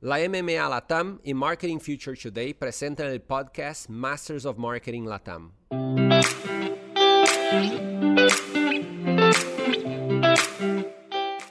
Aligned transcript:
La 0.00 0.18
MMA 0.18 0.68
Latam 0.68 1.20
y 1.24 1.34
Marketing 1.34 1.80
Future 1.80 2.16
Today 2.16 2.54
presentan 2.54 3.08
el 3.08 3.20
podcast 3.20 3.90
Masters 3.90 4.46
of 4.46 4.56
Marketing 4.56 5.06
Latam. 5.06 5.54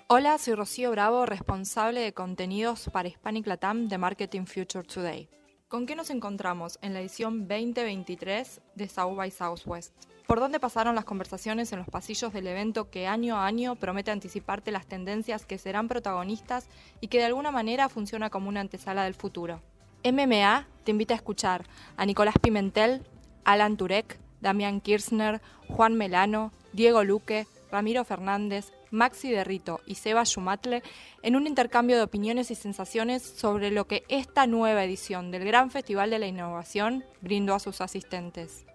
Hola, 0.08 0.38
soy 0.38 0.54
Rocío 0.56 0.92
Bravo, 0.92 1.26
responsable 1.26 2.00
de 2.00 2.14
contenidos 2.14 2.90
para 2.90 3.10
Hispanic 3.10 3.48
Latam 3.48 3.90
de 3.90 3.98
Marketing 3.98 4.46
Future 4.46 4.88
Today. 4.88 5.30
¿Con 5.70 5.86
qué 5.86 5.98
nos 5.98 6.12
encontramos 6.12 6.80
en 6.82 6.94
la 6.94 7.02
edición 7.02 7.46
2023 7.46 8.62
de 8.76 8.88
South 8.88 9.18
by 9.18 9.30
Southwest? 9.30 9.94
¿Por 10.26 10.40
dónde 10.40 10.62
pasaron 10.62 10.96
las 10.96 11.04
conversaciones 11.04 11.74
en 11.74 11.80
los 11.80 11.90
pasillos 11.90 12.32
del 12.32 12.48
evento 12.48 12.90
que 12.90 13.06
año 13.06 13.36
a 13.36 13.46
año 13.46 13.76
promete 13.76 14.12
anticiparte 14.12 14.72
las 14.72 14.86
tendencias 14.86 15.46
que 15.46 15.58
serán 15.58 15.90
protagonistas 15.90 16.70
y 17.02 17.10
que 17.10 17.18
de 17.18 17.26
alguna 17.26 17.52
manera 17.52 17.90
funciona 17.90 18.30
como 18.30 18.48
una 18.48 18.62
antesala 18.62 19.04
del 19.04 19.14
futuro? 19.14 19.62
MMA 20.06 20.66
te 20.86 20.92
invita 20.92 21.16
a 21.16 21.18
escuchar 21.18 21.66
a 21.98 22.06
Nicolás 22.06 22.36
Pimentel, 22.42 23.06
Alan 23.44 23.76
Turek, 23.76 24.20
Damián 24.40 24.80
Kirchner, 24.80 25.42
Juan 25.68 25.96
Melano, 25.96 26.54
Diego 26.72 27.04
Luque, 27.04 27.46
Ramiro 27.70 28.06
Fernández, 28.06 28.72
Maxi 28.92 29.32
Derrito 29.32 29.82
y 29.86 29.96
Seba 29.96 30.26
Schumatle 30.26 30.84
en 31.22 31.36
un 31.36 31.48
intercambio 31.48 31.98
de 31.98 32.04
opiniones 32.04 32.52
y 32.52 32.56
sensaciones 32.56 33.24
sobre 33.24 33.72
lo 33.72 33.88
que 33.88 34.04
esta 34.10 34.48
nueva 34.48 34.84
edición 34.84 35.32
del 35.32 35.46
Gran 35.46 35.72
Festival 35.72 36.10
de 36.10 36.20
la 36.20 36.28
Innovación 36.28 37.06
brindó 37.22 37.56
a 37.56 37.60
sus 37.60 37.82
asistentes. 37.82 38.66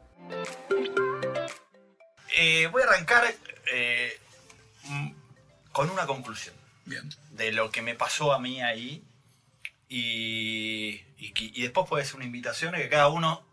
Eh, 2.36 2.66
voy 2.68 2.82
a 2.82 2.86
arrancar 2.86 3.24
eh, 3.72 4.18
mm, 4.84 5.10
con 5.72 5.90
una 5.90 6.06
conclusión 6.06 6.54
Bien. 6.84 7.08
de 7.30 7.52
lo 7.52 7.70
que 7.70 7.82
me 7.82 7.94
pasó 7.94 8.32
a 8.32 8.38
mí 8.38 8.62
ahí 8.62 9.02
y, 9.88 11.02
y, 11.18 11.32
y 11.34 11.62
después 11.62 11.88
puede 11.88 12.04
ser 12.04 12.16
una 12.16 12.24
invitación 12.24 12.74
a 12.74 12.78
que 12.78 12.88
cada 12.88 13.08
uno 13.08 13.51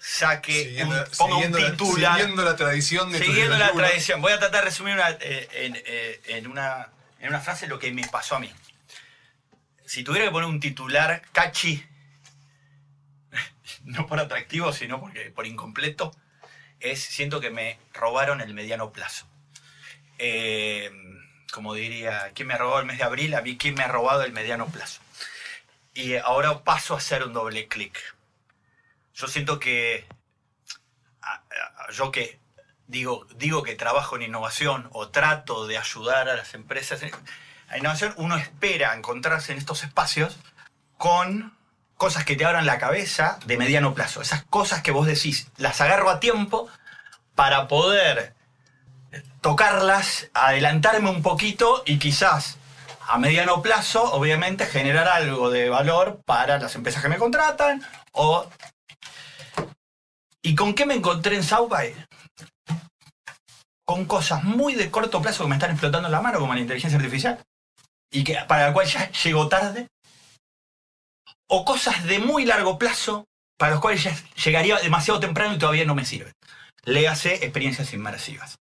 saque, 0.00 0.64
Siguiendo, 0.64 0.94
un, 0.96 1.04
ponga 1.16 1.34
siguiendo 1.34 1.58
un 1.58 1.64
la- 1.64 1.70
titular. 1.72 2.16
siguiendo 2.16 2.42
la 2.44 2.56
tradición 2.56 3.12
de 3.12 3.18
Siguiendo 3.18 3.56
la 3.58 3.72
tradición. 3.72 4.20
Voy 4.22 4.32
a 4.32 4.38
tratar 4.38 4.60
de 4.64 4.70
resumir 4.70 4.94
una, 4.94 5.10
eh, 5.10 5.48
en, 5.52 5.76
eh, 5.84 6.20
en 6.26 6.46
una, 6.46 6.88
en 7.20 7.28
una 7.28 7.40
frase 7.40 7.66
lo 7.66 7.78
que 7.78 7.92
me 7.92 8.06
pasó 8.08 8.36
a 8.36 8.40
mí. 8.40 8.50
Si 9.84 10.02
tuviera 10.02 10.24
que 10.26 10.30
poner 10.32 10.48
un 10.48 10.58
titular 10.60 11.22
catchy, 11.32 11.84
no 13.84 14.06
por 14.06 14.18
atractivo, 14.20 14.72
sino 14.72 15.00
porque 15.00 15.30
por 15.30 15.46
incompleto, 15.46 16.14
es 16.80 17.00
siento 17.02 17.40
que 17.40 17.50
me 17.50 17.78
robaron 17.92 18.40
el 18.40 18.54
mediano 18.54 18.92
plazo. 18.92 19.26
Eh, 20.18 20.90
como 21.52 21.74
diría, 21.74 22.30
¿quién 22.34 22.48
me 22.48 22.54
ha 22.54 22.58
robado 22.58 22.80
el 22.80 22.86
mes 22.86 22.98
de 22.98 23.04
abril? 23.04 23.34
A 23.34 23.42
mí, 23.42 23.56
¿quién 23.58 23.74
me 23.74 23.82
ha 23.82 23.88
robado 23.88 24.22
el 24.22 24.32
mediano 24.32 24.66
plazo? 24.68 25.00
Y 25.94 26.16
ahora 26.16 26.62
paso 26.62 26.94
a 26.94 26.98
hacer 26.98 27.24
un 27.24 27.32
doble 27.32 27.66
clic. 27.68 27.98
Yo 29.20 29.28
siento 29.28 29.58
que 29.58 30.06
yo 31.92 32.10
que 32.10 32.40
digo, 32.86 33.26
digo 33.34 33.62
que 33.62 33.74
trabajo 33.74 34.16
en 34.16 34.22
innovación 34.22 34.88
o 34.92 35.08
trato 35.08 35.66
de 35.66 35.76
ayudar 35.76 36.28
a 36.28 36.36
las 36.36 36.54
empresas 36.54 37.02
a 37.68 37.78
innovación, 37.78 38.14
uno 38.16 38.36
espera 38.36 38.94
encontrarse 38.94 39.52
en 39.52 39.58
estos 39.58 39.84
espacios 39.84 40.38
con 40.96 41.54
cosas 41.96 42.24
que 42.24 42.34
te 42.34 42.46
abran 42.46 42.64
la 42.64 42.78
cabeza 42.78 43.38
de 43.44 43.58
mediano 43.58 43.92
plazo. 43.92 44.22
Esas 44.22 44.44
cosas 44.44 44.82
que 44.82 44.90
vos 44.90 45.06
decís, 45.06 45.48
las 45.58 45.80
agarro 45.82 46.08
a 46.08 46.18
tiempo 46.18 46.68
para 47.34 47.68
poder 47.68 48.34
tocarlas, 49.42 50.28
adelantarme 50.32 51.10
un 51.10 51.22
poquito 51.22 51.82
y 51.84 51.98
quizás 51.98 52.56
a 53.06 53.18
mediano 53.18 53.60
plazo, 53.60 54.02
obviamente, 54.12 54.66
generar 54.66 55.08
algo 55.08 55.50
de 55.50 55.68
valor 55.68 56.22
para 56.24 56.58
las 56.58 56.74
empresas 56.74 57.02
que 57.02 57.08
me 57.08 57.18
contratan 57.18 57.84
o 58.12 58.48
¿Y 60.42 60.54
con 60.54 60.74
qué 60.74 60.86
me 60.86 60.94
encontré 60.94 61.36
en 61.36 61.42
South? 61.44 61.72
Con 63.86 64.04
cosas 64.06 64.44
muy 64.44 64.74
de 64.74 64.90
corto 64.90 65.20
plazo 65.20 65.44
que 65.44 65.48
me 65.50 65.56
están 65.56 65.72
explotando 65.72 66.08
la 66.08 66.20
mano, 66.20 66.38
como 66.38 66.54
la 66.54 66.60
inteligencia 66.60 66.98
artificial, 66.98 67.42
y 68.12 68.24
que 68.24 68.36
para 68.48 68.68
la 68.68 68.72
cual 68.72 68.86
ya 68.86 69.10
llego 69.10 69.48
tarde. 69.48 69.88
O 71.48 71.64
cosas 71.64 72.04
de 72.04 72.20
muy 72.20 72.44
largo 72.44 72.78
plazo, 72.78 73.24
para 73.58 73.72
las 73.72 73.80
cuales 73.80 74.02
ya 74.04 74.16
llegaría 74.44 74.78
demasiado 74.78 75.20
temprano 75.20 75.54
y 75.54 75.58
todavía 75.58 75.84
no 75.84 75.94
me 75.94 76.04
sirven. 76.04 76.32
Léase 76.84 77.34
experiencias 77.44 77.92
inmersivas. 77.92 78.56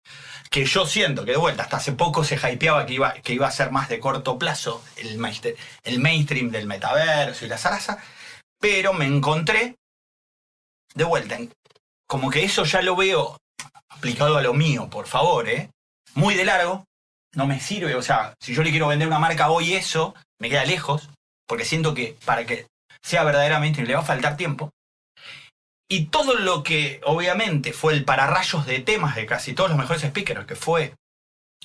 Que 0.51 0.67
yo 0.67 0.87
siento 0.87 1.25
que 1.25 1.33
de 1.33 1.37
vuelta, 1.39 1.65
hasta 1.65 1.79
hace 1.79 1.93
poco 1.93 2.23
se 2.23 2.37
hypeaba 2.37 2.87
que 2.87 2.93
iba, 2.93 3.15
que 3.15 3.33
iba 3.33 3.49
a 3.49 3.51
ser 3.51 3.73
más 3.73 3.89
de 3.89 3.99
corto 3.99 4.39
plazo 4.39 4.85
el, 4.97 5.19
el 5.85 5.99
mainstream 6.01 6.51
del 6.51 6.67
metaverso 6.67 7.45
y 7.45 7.49
la 7.49 7.59
zaraza, 7.59 7.99
pero 8.61 8.93
me 8.93 9.07
encontré 9.07 9.75
de 10.95 11.05
vuelta, 11.05 11.35
en- 11.37 11.53
como 12.07 12.31
que 12.31 12.45
eso 12.45 12.65
ya 12.65 12.83
lo 12.83 12.97
veo 12.97 13.37
aplicado 13.89 14.37
a 14.37 14.43
lo 14.43 14.55
mío, 14.55 14.89
por 14.91 15.07
favor, 15.07 15.49
¿eh? 15.49 15.71
Muy 16.15 16.35
de 16.35 16.45
largo, 16.45 16.85
no 17.35 17.47
me 17.47 17.61
sirve, 17.61 17.95
o 17.95 18.03
sea, 18.03 18.35
si 18.41 18.55
yo 18.55 18.63
le 18.63 18.71
quiero 18.71 18.89
vender 18.89 19.09
una 19.09 19.19
marca 19.19 19.51
hoy 19.51 19.75
eso, 19.75 20.15
me 20.41 20.49
queda 20.49 20.65
lejos, 20.65 21.11
porque 21.47 21.65
siento 21.65 21.95
que 21.95 22.17
para 22.25 22.45
que 22.47 22.67
sea 23.03 23.25
verdaderamente 23.25 23.83
le 23.83 23.95
va 23.95 24.01
a 24.01 24.05
faltar 24.05 24.37
tiempo. 24.37 24.71
Y 25.89 26.07
todo 26.07 26.35
lo 26.35 26.63
que 26.63 27.01
obviamente 27.05 27.73
fue 27.73 27.93
el 27.93 28.05
pararrayos 28.05 28.67
de 28.67 28.81
temas 28.81 29.15
de 29.17 29.27
casi 29.27 29.53
todos 29.53 29.71
los 29.71 29.79
mejores 29.79 30.03
speakers, 30.03 30.47
que 30.47 30.57
fue 30.57 30.95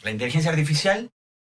la 0.04 0.12
inteligencia 0.12 0.52
artificial, 0.52 1.10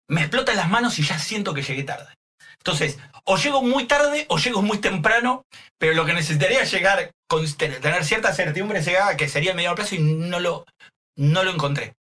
me 0.10 0.22
explota 0.22 0.52
en 0.52 0.58
las 0.58 0.70
manos 0.70 0.98
y 1.00 1.04
ya 1.04 1.20
siento 1.20 1.54
que 1.54 1.62
llegué 1.62 1.84
tarde. 1.84 2.14
Entonces, 2.58 2.98
o 3.26 3.38
llego 3.38 3.62
muy 3.62 3.86
tarde 3.86 4.26
o 4.30 4.38
llego 4.38 4.62
muy 4.62 4.80
temprano, 4.80 5.44
pero 5.78 5.94
lo 5.94 6.06
que 6.06 6.14
necesitaría 6.14 6.62
es 6.62 6.72
llegar 6.72 7.12
tener 7.58 8.06
cierta 8.06 8.34
certidumbre 8.34 8.84
que 9.18 9.30
sería 9.30 9.52
el 9.52 9.56
mediano 9.56 9.76
plazo 9.76 9.96
y 9.96 10.00
no 10.00 10.40
lo, 10.40 10.66
no 11.16 11.44
lo 11.44 11.52
encontré. 11.52 11.96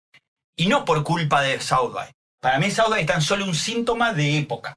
Y 0.55 0.67
no 0.67 0.85
por 0.85 1.03
culpa 1.03 1.41
de 1.41 1.59
South. 1.59 1.95
Para 2.39 2.59
mí 2.59 2.71
South 2.71 2.89
by 2.89 3.01
es 3.01 3.07
tan 3.07 3.21
solo 3.21 3.45
un 3.45 3.55
síntoma 3.55 4.13
de 4.13 4.37
época. 4.37 4.75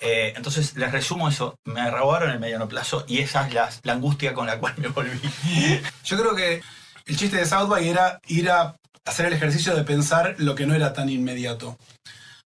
Eh, 0.00 0.32
entonces, 0.36 0.76
les 0.76 0.92
resumo 0.92 1.28
eso. 1.28 1.58
Me 1.64 1.90
robaron 1.90 2.30
el 2.30 2.38
mediano 2.38 2.68
plazo 2.68 3.04
y 3.08 3.18
esa 3.18 3.46
es 3.46 3.54
la, 3.54 3.70
la 3.82 3.92
angustia 3.94 4.32
con 4.32 4.46
la 4.46 4.58
cual 4.58 4.74
me 4.78 4.88
volví. 4.88 5.20
Yo 6.04 6.18
creo 6.18 6.34
que 6.34 6.62
el 7.06 7.16
chiste 7.16 7.36
de 7.36 7.46
South 7.46 7.72
era 7.80 8.20
ir 8.26 8.50
a 8.50 8.76
hacer 9.04 9.26
el 9.26 9.32
ejercicio 9.32 9.74
de 9.74 9.84
pensar 9.84 10.34
lo 10.38 10.54
que 10.54 10.66
no 10.66 10.74
era 10.74 10.92
tan 10.92 11.08
inmediato. 11.08 11.76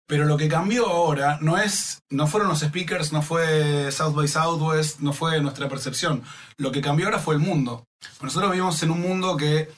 Pero 0.08 0.24
lo 0.24 0.38
que 0.38 0.48
cambió 0.48 0.88
ahora 0.88 1.38
no 1.42 1.58
es, 1.58 2.00
no 2.08 2.26
fueron 2.26 2.48
los 2.48 2.60
speakers, 2.60 3.12
no 3.12 3.20
fue 3.20 3.92
South 3.92 4.14
by 4.14 4.26
Southwest, 4.26 5.00
no 5.00 5.12
fue 5.12 5.38
nuestra 5.42 5.68
percepción. 5.68 6.22
Lo 6.56 6.72
que 6.72 6.80
cambió 6.80 7.06
ahora 7.06 7.18
fue 7.18 7.34
el 7.34 7.40
mundo. 7.40 7.84
Nosotros 8.22 8.50
vivimos 8.50 8.82
en 8.82 8.90
un 8.90 9.02
mundo 9.02 9.36
que 9.36 9.68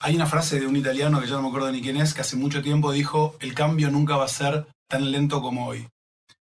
hay 0.00 0.16
una 0.16 0.24
frase 0.24 0.58
de 0.58 0.66
un 0.66 0.76
italiano 0.76 1.20
que 1.20 1.26
ya 1.26 1.34
no 1.34 1.42
me 1.42 1.48
acuerdo 1.48 1.70
ni 1.70 1.82
quién 1.82 1.98
es, 1.98 2.14
que 2.14 2.22
hace 2.22 2.34
mucho 2.34 2.62
tiempo 2.62 2.92
dijo, 2.92 3.36
el 3.40 3.52
cambio 3.52 3.90
nunca 3.90 4.16
va 4.16 4.24
a 4.24 4.28
ser 4.28 4.66
tan 4.88 5.10
lento 5.10 5.42
como 5.42 5.66
hoy. 5.66 5.86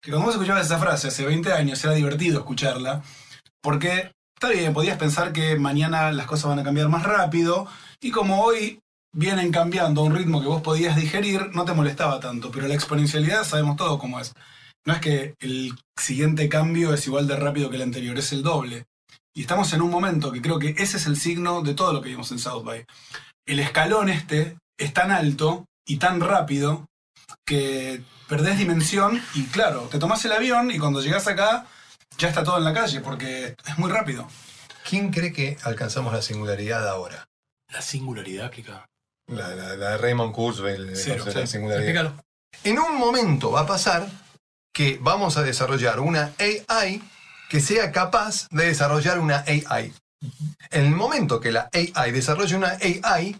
Que 0.02 0.10
cuando 0.10 0.26
vos 0.26 0.34
escuchabas 0.34 0.66
esa 0.66 0.78
frase 0.78 1.08
hace 1.08 1.24
20 1.24 1.50
años 1.54 1.82
era 1.82 1.94
divertido 1.94 2.40
escucharla, 2.40 3.02
porque 3.62 4.12
está 4.36 4.50
bien, 4.50 4.74
podías 4.74 4.98
pensar 4.98 5.32
que 5.32 5.56
mañana 5.56 6.12
las 6.12 6.26
cosas 6.26 6.50
van 6.50 6.58
a 6.58 6.64
cambiar 6.64 6.90
más 6.90 7.04
rápido, 7.04 7.66
y 8.02 8.10
como 8.10 8.42
hoy 8.42 8.80
vienen 9.14 9.52
cambiando 9.52 10.02
a 10.02 10.04
un 10.04 10.14
ritmo 10.14 10.42
que 10.42 10.48
vos 10.48 10.60
podías 10.60 10.96
digerir, 10.96 11.50
no 11.54 11.64
te 11.64 11.72
molestaba 11.72 12.20
tanto, 12.20 12.50
pero 12.50 12.68
la 12.68 12.74
exponencialidad 12.74 13.44
sabemos 13.44 13.76
todo 13.76 13.98
cómo 13.98 14.20
es. 14.20 14.34
No 14.84 14.92
es 14.92 15.00
que 15.00 15.34
el 15.40 15.72
siguiente 15.98 16.48
cambio 16.48 16.92
es 16.92 17.06
igual 17.06 17.26
de 17.26 17.36
rápido 17.36 17.70
que 17.70 17.76
el 17.76 17.82
anterior, 17.82 18.18
es 18.18 18.32
el 18.32 18.42
doble. 18.42 18.84
Y 19.34 19.42
estamos 19.42 19.72
en 19.72 19.82
un 19.82 19.90
momento 19.90 20.30
que 20.30 20.42
creo 20.42 20.58
que 20.58 20.74
ese 20.78 20.98
es 20.98 21.06
el 21.06 21.16
signo 21.16 21.62
de 21.62 21.74
todo 21.74 21.92
lo 21.92 22.02
que 22.02 22.10
vimos 22.10 22.30
en 22.32 22.38
South 22.38 22.64
By. 22.64 22.84
El 23.46 23.60
escalón 23.60 24.08
este 24.08 24.58
es 24.78 24.92
tan 24.92 25.10
alto 25.10 25.64
y 25.86 25.96
tan 25.96 26.20
rápido 26.20 26.86
que 27.46 28.02
perdés 28.28 28.58
dimensión 28.58 29.22
y 29.34 29.44
claro, 29.44 29.82
te 29.90 29.98
tomás 29.98 30.24
el 30.24 30.32
avión 30.32 30.70
y 30.70 30.78
cuando 30.78 31.00
llegás 31.00 31.26
acá 31.26 31.66
ya 32.18 32.28
está 32.28 32.44
todo 32.44 32.58
en 32.58 32.64
la 32.64 32.74
calle 32.74 33.00
porque 33.00 33.54
es 33.66 33.78
muy 33.78 33.90
rápido. 33.90 34.28
¿Quién 34.88 35.10
cree 35.10 35.32
que 35.32 35.56
alcanzamos 35.62 36.12
la 36.12 36.22
singularidad 36.22 36.86
ahora? 36.88 37.24
La 37.68 37.80
singularidad, 37.80 38.46
explica. 38.46 38.86
La, 39.28 39.54
la- 39.54 39.96
Raymond 39.96 40.32
Kurzweil, 40.34 40.90
Cero, 40.96 41.24
la 41.26 41.46
singularidad. 41.46 42.12
En 42.62 42.78
un 42.78 42.96
momento 42.98 43.50
va 43.50 43.60
a 43.60 43.66
pasar 43.66 44.06
que 44.72 44.98
vamos 45.00 45.36
a 45.36 45.42
desarrollar 45.42 46.00
una 46.00 46.32
AI 46.38 47.02
que 47.48 47.60
sea 47.60 47.90
capaz 47.92 48.48
de 48.50 48.66
desarrollar 48.66 49.18
una 49.18 49.44
AI. 49.46 49.92
En 50.70 50.86
el 50.86 50.90
momento 50.90 51.40
que 51.40 51.52
la 51.52 51.68
AI 51.72 52.10
desarrolle 52.12 52.56
una 52.56 52.78
AI, 52.80 53.36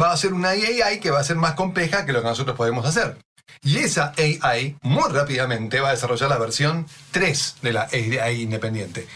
va 0.00 0.12
a 0.12 0.16
ser 0.16 0.32
una 0.34 0.50
AI 0.50 1.00
que 1.00 1.10
va 1.10 1.20
a 1.20 1.24
ser 1.24 1.36
más 1.36 1.54
compleja 1.54 2.04
que 2.04 2.12
lo 2.12 2.20
que 2.22 2.28
nosotros 2.28 2.56
podemos 2.56 2.84
hacer. 2.84 3.16
Y 3.62 3.78
esa 3.78 4.12
AI 4.18 4.76
muy 4.82 5.10
rápidamente 5.10 5.80
va 5.80 5.88
a 5.88 5.92
desarrollar 5.92 6.28
la 6.28 6.38
versión 6.38 6.86
3 7.12 7.56
de 7.62 7.72
la 7.72 7.88
AI 7.92 8.42
independiente. 8.42 9.06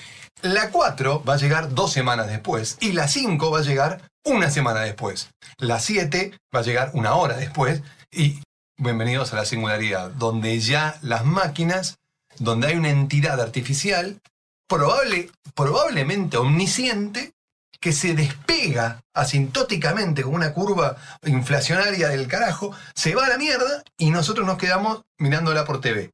La 0.42 0.70
4 0.70 1.24
va 1.24 1.34
a 1.34 1.38
llegar 1.38 1.74
dos 1.74 1.92
semanas 1.92 2.28
después 2.28 2.76
y 2.80 2.92
la 2.92 3.08
5 3.08 3.50
va 3.50 3.58
a 3.58 3.62
llegar 3.62 4.02
una 4.24 4.50
semana 4.50 4.80
después. 4.80 5.30
La 5.56 5.80
7 5.80 6.38
va 6.54 6.60
a 6.60 6.62
llegar 6.62 6.92
una 6.94 7.14
hora 7.14 7.36
después 7.36 7.82
y 8.12 8.40
bienvenidos 8.76 9.32
a 9.32 9.36
la 9.36 9.44
singularidad, 9.44 10.10
donde 10.12 10.60
ya 10.60 10.96
las 11.02 11.24
máquinas 11.24 11.98
donde 12.38 12.68
hay 12.68 12.76
una 12.76 12.90
entidad 12.90 13.40
artificial, 13.40 14.20
probable, 14.68 15.32
probablemente 15.56 16.36
omnisciente, 16.36 17.32
que 17.80 17.92
se 17.92 18.14
despega 18.14 19.00
asintóticamente 19.14 20.22
con 20.22 20.34
una 20.34 20.52
curva 20.52 20.96
inflacionaria 21.24 22.10
del 22.10 22.28
carajo, 22.28 22.72
se 22.94 23.16
va 23.16 23.26
a 23.26 23.28
la 23.28 23.38
mierda 23.38 23.82
y 23.96 24.10
nosotros 24.10 24.46
nos 24.46 24.58
quedamos 24.58 25.02
mirándola 25.18 25.64
por 25.64 25.80
TV. 25.80 26.12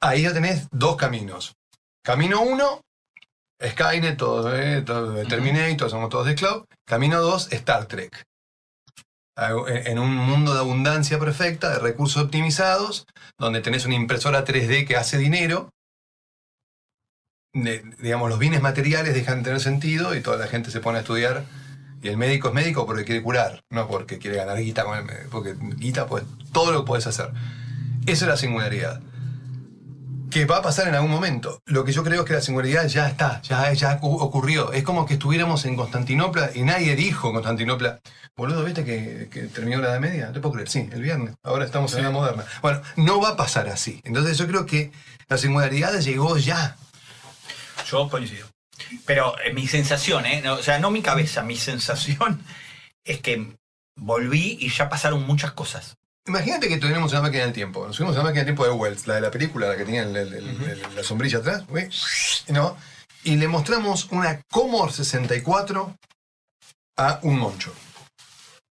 Ahí 0.00 0.22
ya 0.22 0.32
tenés 0.32 0.66
dos 0.72 0.96
caminos. 0.96 1.54
Camino 2.02 2.40
uno, 2.40 2.82
Skynet, 3.64 4.16
todo, 4.18 4.54
eh, 4.54 4.82
todo, 4.82 5.24
Terminator, 5.26 5.88
somos 5.90 6.10
todos 6.10 6.26
de 6.26 6.34
cloud. 6.34 6.64
Camino 6.86 7.20
dos, 7.20 7.50
Star 7.52 7.86
Trek. 7.86 8.22
Ah, 9.38 9.50
En 9.68 9.98
un 9.98 10.14
mundo 10.14 10.54
de 10.54 10.60
abundancia 10.60 11.18
perfecta, 11.18 11.70
de 11.70 11.78
recursos 11.78 12.22
optimizados, 12.22 13.06
donde 13.38 13.60
tenés 13.60 13.84
una 13.84 13.94
impresora 13.94 14.44
3D 14.44 14.86
que 14.86 14.96
hace 14.96 15.18
dinero, 15.18 15.70
de- 17.54 17.82
digamos, 18.00 18.28
los 18.28 18.38
bienes 18.38 18.60
materiales 18.62 19.14
dejan 19.14 19.38
de 19.38 19.44
tener 19.44 19.60
sentido 19.60 20.14
y 20.14 20.20
toda 20.20 20.36
la 20.36 20.46
gente 20.46 20.70
se 20.70 20.80
pone 20.80 20.98
a 20.98 21.00
estudiar. 21.02 21.44
Y 22.02 22.08
el 22.08 22.16
médico 22.18 22.48
es 22.48 22.54
médico 22.54 22.84
porque 22.86 23.04
quiere 23.04 23.22
curar, 23.22 23.62
no 23.70 23.88
porque 23.88 24.18
quiere 24.18 24.36
ganar 24.36 24.58
guita 24.58 24.84
con 24.84 24.98
el- 24.98 25.28
porque 25.30 25.54
guita, 25.58 26.06
pues 26.06 26.24
todo 26.52 26.72
lo 26.72 26.84
puedes 26.84 27.06
hacer. 27.06 27.30
Esa 28.06 28.24
es 28.26 28.28
la 28.28 28.36
singularidad. 28.36 29.00
Que 30.30 30.44
va 30.44 30.58
a 30.58 30.62
pasar 30.62 30.88
en 30.88 30.94
algún 30.94 31.10
momento. 31.10 31.60
Lo 31.66 31.84
que 31.84 31.92
yo 31.92 32.02
creo 32.02 32.22
es 32.22 32.26
que 32.26 32.34
la 32.34 32.40
singularidad 32.40 32.86
ya 32.86 33.08
está, 33.08 33.40
ya, 33.42 33.72
ya 33.72 34.00
ocu- 34.00 34.20
ocurrió. 34.20 34.72
Es 34.72 34.82
como 34.82 35.06
que 35.06 35.14
estuviéramos 35.14 35.64
en 35.64 35.76
Constantinopla 35.76 36.50
y 36.54 36.62
nadie 36.62 36.96
dijo 36.96 37.32
Constantinopla, 37.32 38.00
boludo, 38.36 38.64
¿viste 38.64 38.84
que, 38.84 39.28
que 39.30 39.42
terminó 39.42 39.80
la 39.80 39.88
Edad 39.90 40.00
Media? 40.00 40.32
Te 40.32 40.40
puedo 40.40 40.54
creer, 40.54 40.68
sí, 40.68 40.88
el 40.92 41.02
viernes. 41.02 41.34
Ahora 41.42 41.64
estamos 41.64 41.94
en 41.94 42.02
la 42.04 42.10
Moderna. 42.10 42.44
Bueno, 42.62 42.82
no 42.96 43.20
va 43.20 43.30
a 43.30 43.36
pasar 43.36 43.68
así. 43.68 44.00
Entonces 44.04 44.36
yo 44.38 44.46
creo 44.46 44.66
que 44.66 44.90
la 45.28 45.38
singularidad 45.38 45.98
llegó 46.00 46.36
ya. 46.38 46.76
Yo 47.90 48.08
coincido. 48.08 48.46
Pero 49.04 49.34
eh, 49.40 49.52
mi 49.52 49.66
sensación, 49.66 50.26
¿eh? 50.26 50.42
No, 50.44 50.54
o 50.54 50.62
sea, 50.62 50.78
no 50.78 50.90
mi 50.90 51.02
cabeza, 51.02 51.42
mi 51.42 51.56
sensación 51.56 52.42
es 53.04 53.20
que 53.20 53.54
volví 53.96 54.58
y 54.60 54.70
ya 54.70 54.88
pasaron 54.88 55.22
muchas 55.26 55.52
cosas. 55.52 55.96
Imagínate 56.26 56.68
que 56.68 56.78
tuviéramos 56.78 57.12
una 57.12 57.22
máquina 57.22 57.44
del 57.44 57.52
tiempo. 57.52 57.86
Nos 57.86 57.96
subimos 57.96 58.16
a 58.16 58.18
la 58.18 58.24
máquina 58.24 58.40
del 58.44 58.54
tiempo 58.54 58.64
de 58.64 58.72
Wells, 58.72 59.06
la 59.06 59.14
de 59.14 59.20
la 59.20 59.30
película, 59.30 59.68
la 59.68 59.76
que 59.76 59.84
tenía 59.84 60.02
el- 60.02 60.16
el- 60.16 60.32
el- 60.34 60.62
el- 60.70 60.94
la 60.96 61.02
sombrilla 61.04 61.38
atrás, 61.38 61.64
¿no? 62.48 62.76
Y 63.24 63.36
le 63.36 63.48
mostramos 63.48 64.08
una 64.10 64.40
Commodore 64.50 64.92
64 64.92 65.96
a 66.98 67.20
un 67.22 67.38
moncho. 67.38 67.72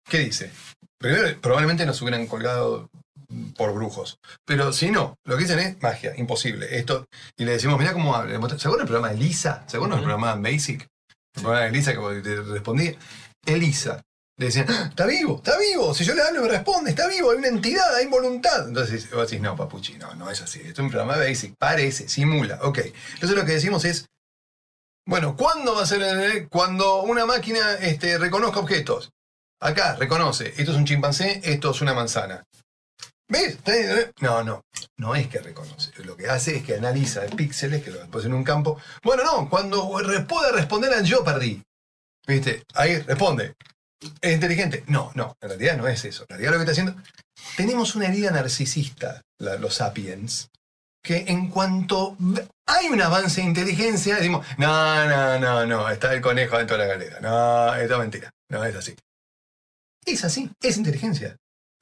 ¿Qué 0.09 0.19
dice? 0.19 0.51
Primero, 0.99 1.39
probablemente 1.41 1.85
nos 1.85 2.01
hubieran 2.01 2.27
colgado 2.27 2.89
por 3.57 3.73
brujos. 3.73 4.17
Pero 4.45 4.71
si 4.73 4.89
no, 4.91 5.15
lo 5.25 5.35
que 5.37 5.43
dicen 5.43 5.59
es 5.59 5.81
magia, 5.81 6.13
imposible. 6.17 6.77
Esto, 6.77 7.05
y 7.37 7.45
le 7.45 7.53
decimos, 7.53 7.79
mira 7.79 7.93
cómo 7.93 8.15
habla. 8.15 8.31
¿Se 8.31 8.37
acuerdan 8.37 8.59
del 8.79 8.87
programa 8.87 9.09
de 9.09 9.17
Lisa? 9.17 9.63
¿Se 9.67 9.77
acuerdan 9.77 9.99
del 9.99 10.05
programa 10.09 10.35
Basic? 10.35 10.87
El 11.35 11.41
programa 11.41 11.65
de 11.65 11.71
Lisa 11.71 11.93
que 11.93 12.21
te 12.21 12.35
respondía. 12.41 12.93
Elisa. 13.45 14.01
Le 14.37 14.47
decían, 14.47 14.65
"Ah, 14.69 14.87
está 14.89 15.05
vivo, 15.05 15.37
está 15.37 15.57
vivo. 15.59 15.93
Si 15.93 16.03
yo 16.03 16.15
le 16.15 16.23
hablo 16.23 16.41
me 16.41 16.47
responde, 16.49 16.89
está 16.89 17.07
vivo, 17.07 17.31
hay 17.31 17.37
una 17.37 17.49
entidad, 17.49 17.95
hay 17.95 18.07
voluntad. 18.07 18.67
Entonces 18.67 19.09
vos 19.11 19.29
decís, 19.29 19.41
no, 19.41 19.55
papuchi, 19.55 19.95
no, 19.97 20.15
no 20.15 20.29
es 20.31 20.41
así. 20.41 20.59
Esto 20.59 20.71
es 20.71 20.79
un 20.79 20.89
programa 20.89 21.17
basic, 21.17 21.55
parece, 21.57 22.09
simula. 22.09 22.59
Ok. 22.63 22.79
Entonces 23.13 23.37
lo 23.37 23.45
que 23.45 23.51
decimos 23.53 23.85
es, 23.85 24.07
bueno, 25.05 25.35
¿cuándo 25.35 25.75
va 25.75 25.83
a 25.83 25.85
ser 25.85 26.01
el- 26.01 26.49
cuando 26.49 27.03
una 27.03 27.25
máquina 27.25 27.73
este, 27.75 28.17
reconozca 28.17 28.59
objetos? 28.59 29.11
Acá, 29.61 29.95
reconoce, 29.95 30.49
esto 30.57 30.71
es 30.71 30.77
un 30.77 30.85
chimpancé, 30.85 31.39
esto 31.43 31.71
es 31.71 31.81
una 31.81 31.93
manzana. 31.93 32.43
¿Ves? 33.29 33.57
¿eh? 33.67 34.11
No, 34.19 34.43
no, 34.43 34.61
no 34.97 35.15
es 35.15 35.27
que 35.27 35.39
reconoce. 35.39 35.91
Lo 36.03 36.17
que 36.17 36.27
hace 36.27 36.57
es 36.57 36.63
que 36.63 36.75
analiza 36.75 37.21
píxeles, 37.27 37.83
que 37.83 37.91
lo 37.91 37.99
después 37.99 38.25
en 38.25 38.33
un 38.33 38.43
campo. 38.43 38.79
Bueno, 39.03 39.23
no, 39.23 39.49
cuando 39.49 39.89
pueda 40.27 40.51
responder 40.51 40.93
al 40.93 41.03
yo 41.05 41.23
perdí. 41.23 41.61
¿Viste? 42.27 42.63
Ahí 42.73 42.97
responde. 42.99 43.53
¿Es 44.21 44.33
inteligente? 44.33 44.83
No, 44.87 45.11
no, 45.15 45.35
en 45.41 45.49
realidad 45.49 45.77
no 45.77 45.87
es 45.87 46.03
eso. 46.05 46.23
En 46.23 46.37
realidad 46.37 46.51
lo 46.51 46.57
que 46.57 46.63
está 46.63 46.71
haciendo. 46.71 46.95
Tenemos 47.57 47.95
una 47.95 48.07
herida 48.07 48.31
narcisista, 48.31 49.21
la- 49.39 49.55
los 49.55 49.75
sapiens, 49.75 50.49
que 51.03 51.25
en 51.27 51.49
cuanto 51.49 52.15
hay 52.65 52.87
un 52.87 53.01
avance 53.01 53.41
de 53.41 53.47
inteligencia, 53.47 54.15
decimos, 54.15 54.45
no, 54.57 55.05
no, 55.07 55.39
no, 55.39 55.65
no, 55.65 55.89
está 55.89 56.13
el 56.13 56.21
conejo 56.21 56.57
dentro 56.57 56.77
de 56.77 56.83
la 56.87 56.93
galera. 56.93 57.19
No, 57.19 57.75
esto 57.75 57.93
es 57.95 57.99
mentira. 57.99 58.29
No 58.49 58.63
es 58.63 58.75
así. 58.75 58.95
Es 60.05 60.23
así, 60.23 60.49
es 60.61 60.77
inteligencia. 60.77 61.35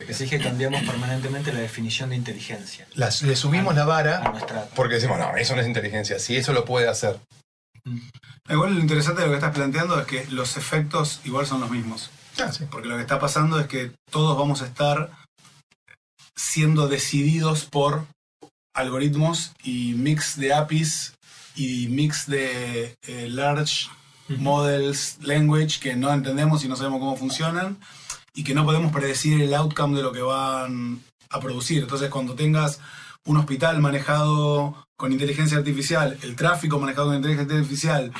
Así 0.09 0.27
que 0.27 0.39
cambiamos 0.39 0.81
permanentemente 0.83 1.53
la 1.53 1.59
definición 1.59 2.09
de 2.09 2.15
inteligencia. 2.15 2.87
Las- 2.95 3.21
le 3.21 3.35
subimos 3.35 3.75
la 3.75 3.83
A 3.83 3.85
vara 3.85 4.19
nuestra. 4.31 4.65
porque 4.75 4.95
decimos, 4.95 5.19
no, 5.19 5.35
eso 5.37 5.55
no 5.55 5.61
es 5.61 5.67
inteligencia. 5.67 6.17
Si 6.17 6.35
eso 6.35 6.53
lo 6.53 6.65
puede 6.65 6.87
hacer. 6.87 7.19
Igual 8.49 8.75
lo 8.75 8.79
interesante 8.79 9.21
de 9.21 9.27
lo 9.27 9.33
que 9.33 9.37
estás 9.37 9.55
planteando 9.55 9.99
es 9.99 10.05
que 10.05 10.25
los 10.29 10.57
efectos 10.57 11.21
igual 11.23 11.45
son 11.45 11.61
los 11.61 11.71
mismos. 11.71 12.09
Ah, 12.39 12.51
sí. 12.51 12.65
Porque 12.69 12.87
lo 12.87 12.95
que 12.95 13.01
está 13.01 13.19
pasando 13.19 13.59
es 13.59 13.67
que 13.67 13.91
todos 14.09 14.37
vamos 14.37 14.61
a 14.61 14.67
estar 14.67 15.11
siendo 16.35 16.87
decididos 16.87 17.65
por 17.65 18.05
algoritmos 18.73 19.53
y 19.63 19.93
mix 19.95 20.37
de 20.37 20.53
APIs 20.53 21.13
y 21.55 21.87
mix 21.87 22.27
de 22.27 22.95
eh, 23.07 23.27
large 23.29 23.89
models 24.37 25.17
language 25.21 25.79
que 25.79 25.95
no 25.95 26.11
entendemos 26.13 26.63
y 26.63 26.69
no 26.69 26.75
sabemos 26.75 26.99
cómo 26.99 27.17
funcionan 27.17 27.77
y 28.33 28.43
que 28.43 28.53
no 28.53 28.65
podemos 28.65 28.91
predecir 28.91 29.41
el 29.41 29.53
outcome 29.53 29.97
de 29.97 30.03
lo 30.03 30.13
que 30.13 30.21
van 30.21 31.01
a 31.29 31.39
producir. 31.39 31.83
Entonces 31.83 32.09
cuando 32.09 32.33
tengas 32.33 32.79
un 33.25 33.37
hospital 33.37 33.79
manejado 33.79 34.87
con 34.97 35.11
inteligencia 35.11 35.57
artificial, 35.57 36.17
el 36.23 36.35
tráfico 36.35 36.79
manejado 36.79 37.07
con 37.07 37.15
inteligencia 37.17 37.57
artificial 37.57 38.11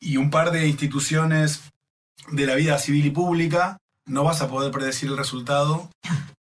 y 0.00 0.16
un 0.16 0.30
par 0.30 0.50
de 0.50 0.66
instituciones 0.66 1.62
de 2.30 2.46
la 2.46 2.54
vida 2.54 2.78
civil 2.78 3.06
y 3.06 3.10
pública, 3.10 3.78
no 4.06 4.24
vas 4.24 4.40
a 4.42 4.48
poder 4.48 4.70
predecir 4.72 5.08
el 5.10 5.16
resultado. 5.16 5.90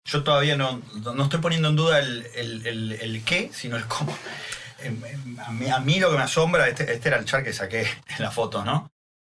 Yo 0.06 0.22
todavía 0.22 0.56
no, 0.56 0.80
no 1.14 1.22
estoy 1.24 1.40
poniendo 1.40 1.68
en 1.68 1.76
duda 1.76 1.98
el, 2.00 2.26
el- 2.34 2.92
el- 3.00 3.22
qué, 3.24 3.50
sino 3.54 3.76
el 3.76 3.84
cómo. 3.86 4.16
Em, 4.80 5.02
em, 5.04 5.38
A 5.70 5.80
mí, 5.80 5.98
lo 5.98 6.10
que 6.10 6.16
me 6.16 6.22
asombra, 6.24 6.68
este, 6.68 6.92
este 6.92 7.08
era 7.08 7.18
el 7.18 7.24
chart 7.24 7.44
que 7.44 7.52
saqué 7.52 7.82
en 7.82 8.22
la 8.22 8.30
foto, 8.30 8.64
¿no? 8.64 8.90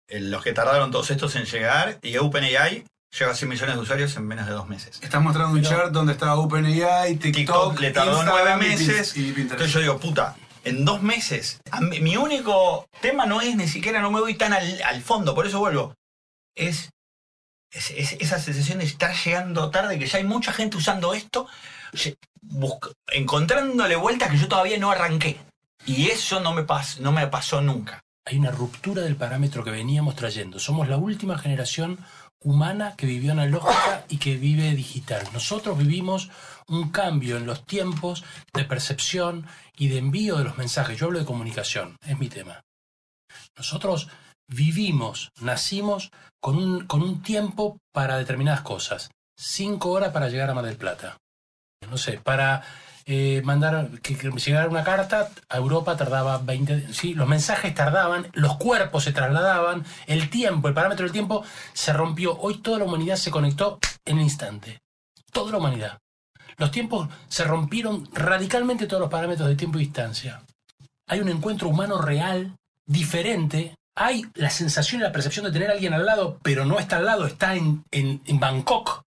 Los 0.10 0.44
que 0.44 0.54
tardaron 0.54 0.92
todos 0.92 1.12
estos 1.12 1.36
en 1.36 1.46
llegar 1.46 2.00
y 2.02 2.18
OpenAI 2.18 2.84
llega 3.18 3.32
a 3.32 3.36
100 3.36 3.50
millones 3.50 3.76
de 3.76 3.82
usuarios 3.82 4.16
en 4.18 4.28
menos 4.28 4.46
de 4.48 4.52
dos 4.54 4.68
meses. 4.68 5.00
Estás 5.02 5.22
mostrando 5.22 5.54
un 5.56 5.62
chart 5.64 5.92
donde 5.92 6.14
está 6.14 6.36
OpenAI, 6.36 7.16
TikTok, 7.16 7.36
TikTok 7.36 7.80
le 7.80 7.92
tardó 7.92 8.18
Instagram 8.18 8.60
nueve 8.60 8.70
meses. 8.70 9.16
y. 9.18 9.30
Entonces 9.30 9.72
yo 9.72 9.80
digo, 9.80 10.00
puta, 10.00 10.36
en 10.64 10.84
dos 10.86 11.02
meses. 11.02 11.60
mí- 11.82 12.00
mi 12.02 12.18
único 12.18 12.88
tema 13.02 13.26
no 13.26 13.42
es 13.42 13.56
ni 13.56 13.68
siquiera, 13.68 14.02
no 14.02 14.12
me 14.12 14.20
voy 14.20 14.34
tan 14.36 14.54
al, 14.54 14.82
al 14.84 15.02
fondo, 15.02 15.34
por 15.36 15.46
eso 15.48 15.60
vuelvo. 15.60 15.94
Es, 16.56 16.90
es- 17.72 17.92
es 17.92 18.14
esa 18.20 18.40
sensación 18.40 18.80
de 18.80 18.86
estar 18.86 19.14
llegando 19.16 19.70
tarde, 19.72 19.98
que 20.00 20.08
ya 20.08 20.18
hay 20.18 20.24
mucha 20.24 20.52
gente 20.52 20.78
usando 20.78 21.14
esto, 21.14 21.48
encontrándole 23.14 23.96
vueltas 23.96 24.30
que 24.32 24.38
yo 24.38 24.48
todavía 24.48 24.78
no 24.78 24.92
arranqué. 24.92 25.38
Y 25.86 26.08
eso 26.08 26.40
no 26.40 26.54
me, 26.54 26.66
pas- 26.66 26.98
no 27.00 27.12
me 27.12 27.28
pasó 27.28 27.62
nunca. 27.62 28.02
Hay 28.28 28.38
una 28.40 28.50
ruptura 28.50 29.04
del 29.04 29.16
parámetro 29.16 29.64
que 29.64 29.70
veníamos 29.70 30.16
trayendo. 30.16 30.58
Somos 30.58 30.88
la 30.90 30.98
última 30.98 31.38
generación 31.38 32.00
humana 32.46 32.94
que 32.96 33.08
vivió 33.08 33.32
analógica 33.32 34.06
y 34.08 34.18
que 34.18 34.38
vive 34.38 34.72
digital. 34.76 35.28
Nosotros 35.34 35.78
vivimos 35.78 36.30
un 36.68 36.92
cambio 36.92 37.38
en 37.38 37.48
los 37.48 37.66
tiempos 37.66 38.24
de 38.54 38.64
percepción 38.64 39.48
y 39.76 39.88
de 39.88 39.98
envío 39.98 40.38
de 40.38 40.44
los 40.44 40.58
mensajes. 40.58 40.98
Yo 40.98 41.08
hablo 41.08 41.20
de 41.20 41.26
comunicación, 41.26 41.98
es 42.06 42.18
mi 42.20 42.30
tema. 42.30 42.62
Nosotros 43.58 44.10
vivimos, 44.48 45.32
nacimos 45.42 46.12
con 46.40 46.58
un, 46.58 46.86
con 46.86 47.02
un 47.02 47.24
tiempo 47.24 47.80
para 47.92 48.18
determinadas 48.18 48.62
cosas. 48.62 49.10
Cinco 49.36 49.90
horas 49.90 50.14
para 50.14 50.30
llegar 50.30 50.50
a 50.52 50.54
Mar 50.54 50.66
del 50.66 50.78
Plata. 50.78 51.18
No 51.90 51.98
sé, 51.98 52.20
para 52.24 52.64
eh, 53.06 53.42
mandar 53.44 53.90
que, 54.02 54.18
que 54.18 54.32
llegara 54.32 54.68
una 54.68 54.84
carta 54.84 55.30
a 55.48 55.58
Europa 55.58 55.96
tardaba 55.96 56.40
20 56.40 56.92
sí 56.92 57.14
los 57.14 57.28
mensajes 57.28 57.76
tardaban 57.76 58.28
los 58.34 58.58
cuerpos 58.58 59.04
se 59.04 59.12
trasladaban 59.12 59.86
el 60.08 60.30
tiempo 60.32 60.68
el 60.68 60.74
parámetro 60.74 61.04
del 61.04 61.14
tiempo 61.14 61.44
se 61.74 61.94
rompió. 61.94 62.38
Hoy 62.40 62.58
toda 62.60 62.80
la 62.80 62.86
humanidad 62.86 63.16
se 63.16 63.32
conectó 63.32 63.80
en 64.06 64.18
un 64.18 64.24
instante. 64.24 64.82
Toda 65.32 65.52
la 65.52 65.58
humanidad. 65.58 66.00
Los 66.58 66.72
tiempos 66.72 67.10
se 67.28 67.44
rompieron 67.44 68.08
radicalmente 68.14 68.88
todos 68.88 69.02
los 69.02 69.10
parámetros 69.10 69.48
de 69.48 69.56
tiempo 69.56 69.78
y 69.78 69.84
distancia. 69.84 70.42
Hay 71.08 71.20
un 71.20 71.30
encuentro 71.30 71.70
humano 71.70 72.02
real 72.02 72.56
diferente. 72.86 73.76
Hay 73.96 74.26
la 74.36 74.50
sensación 74.50 75.02
y 75.02 75.04
la 75.04 75.12
percepción 75.12 75.46
de 75.46 75.52
tener 75.52 75.70
a 75.70 75.74
alguien 75.74 75.94
al 75.94 76.06
lado 76.06 76.40
pero 76.42 76.66
no 76.66 76.80
está 76.80 76.98
al 76.98 77.06
lado 77.06 77.26
está 77.26 77.56
en, 77.56 77.84
en, 77.92 78.22
en 78.26 78.40
Bangkok. 78.40 79.04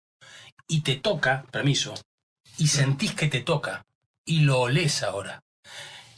Y 0.68 0.82
te 0.82 0.96
toca 0.96 1.46
permiso 1.50 1.94
y 2.58 2.68
sentís 2.68 3.14
que 3.14 3.28
te 3.28 3.42
toca 3.42 3.86
y 4.26 4.42
lo 4.42 4.62
olés 4.62 5.04
ahora. 5.04 5.44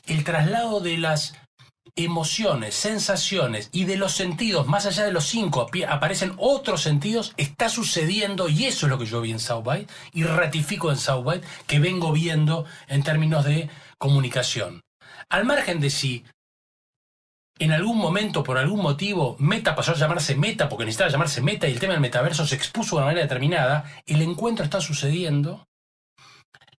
El 0.06 0.24
traslado 0.24 0.80
de 0.80 0.98
las 0.98 1.36
emociones, 1.96 2.76
sensaciones 2.76 3.70
y 3.72 3.86
de 3.86 3.98
los 3.98 4.14
sentidos, 4.14 4.68
más 4.68 4.86
allá 4.86 5.04
de 5.04 5.12
los 5.12 5.26
cinco, 5.26 5.68
aparecen 5.88 6.34
otros 6.38 6.82
sentidos, 6.82 7.34
está 7.38 7.70
sucediendo 7.70 8.48
y 8.48 8.66
eso 8.66 8.86
es 8.86 8.90
lo 8.90 8.98
que 8.98 9.06
yo 9.06 9.22
vi 9.22 9.32
en 9.32 9.40
South 9.40 9.64
by 9.64 9.88
y 10.14 10.24
ratifico 10.24 10.92
en 10.92 10.98
South 10.98 11.24
by 11.24 11.42
que 11.68 11.80
vengo 11.80 12.12
viendo 12.12 12.66
en 12.88 13.04
términos 13.04 13.46
de 13.46 13.70
comunicación. 13.98 14.82
Al 15.30 15.46
margen 15.46 15.80
de 15.80 15.90
si 15.90 16.24
en 17.60 17.74
algún 17.74 17.98
momento, 17.98 18.42
por 18.42 18.58
algún 18.58 18.82
motivo, 18.82 19.36
Meta 19.38 19.76
pasó 19.76 19.92
a 19.92 19.96
llamarse 19.96 20.36
Meta 20.36 20.70
porque 20.70 20.86
necesitaba 20.86 21.12
llamarse 21.12 21.42
Meta 21.42 21.68
y 21.68 21.74
el 21.74 21.80
tema 21.80 21.92
del 21.92 22.02
metaverso 22.02 22.48
se 22.48 22.56
expuso 22.56 22.96
de 22.96 23.02
una 23.02 23.08
manera 23.08 23.24
determinada, 23.24 23.84
el 24.06 24.22
encuentro 24.22 24.64
está 24.64 24.80
sucediendo, 24.80 25.68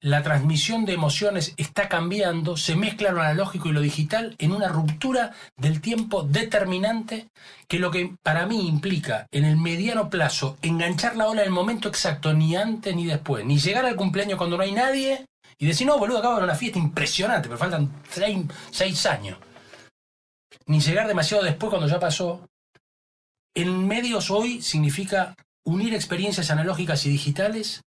la 0.01 0.23
transmisión 0.23 0.85
de 0.87 0.95
emociones 0.95 1.55
está 1.57 1.89
cambiando, 1.89 2.57
se 2.57 2.75
mezcla 2.75 3.13
lo 3.13 3.21
analógico 3.21 3.69
y 3.69 3.73
lo 3.73 3.81
digital 3.81 4.35
en 4.39 4.53
una 4.53 4.69
ruptura 4.69 5.33
del 5.57 5.81
tiempo 5.81 6.23
determinante 6.23 7.29
que 7.69 7.79
lo 7.79 7.91
que 7.91 8.15
para 8.23 8.47
mí 8.47 8.67
implica 8.67 9.27
en 9.31 9.45
el 9.45 9.57
mediano 9.57 10.09
plazo 10.09 10.57
enganchar 10.63 11.17
la 11.17 11.29
ola 11.29 11.43
en 11.43 11.49
el 11.49 11.53
momento 11.53 11.89
exacto, 11.89 12.33
ni 12.33 12.57
antes 12.57 12.97
ni 12.97 13.07
después, 13.07 13.45
ni 13.45 13.59
llegar 13.59 13.85
al 13.85 13.97
cumpleaños 13.97 14.39
cuando 14.39 14.57
no 14.57 14.63
hay 14.63 14.73
nadie 14.73 15.27
y 15.59 15.67
decir, 15.67 15.87
no, 15.87 15.99
boludo, 15.99 16.19
acabo 16.19 16.39
de 16.39 16.45
una 16.45 16.55
fiesta 16.55 16.79
impresionante, 16.79 17.49
pero 17.49 17.59
faltan 17.59 17.91
seis, 18.09 18.39
seis 18.71 19.05
años 19.05 19.37
ni 20.67 20.81
llegar 20.81 21.09
demasiado 21.09 21.43
después 21.43 21.71
cuando 21.71 21.89
ya 21.89 21.99
pasó. 21.99 22.49
En 23.55 23.89
medios 23.89 24.31
hoy 24.31 24.63
significa 24.63 25.35
unir 25.65 25.95
experiencias 25.95 26.51
analógicas 26.51 27.05
y 27.07 27.11
digitales 27.11 27.83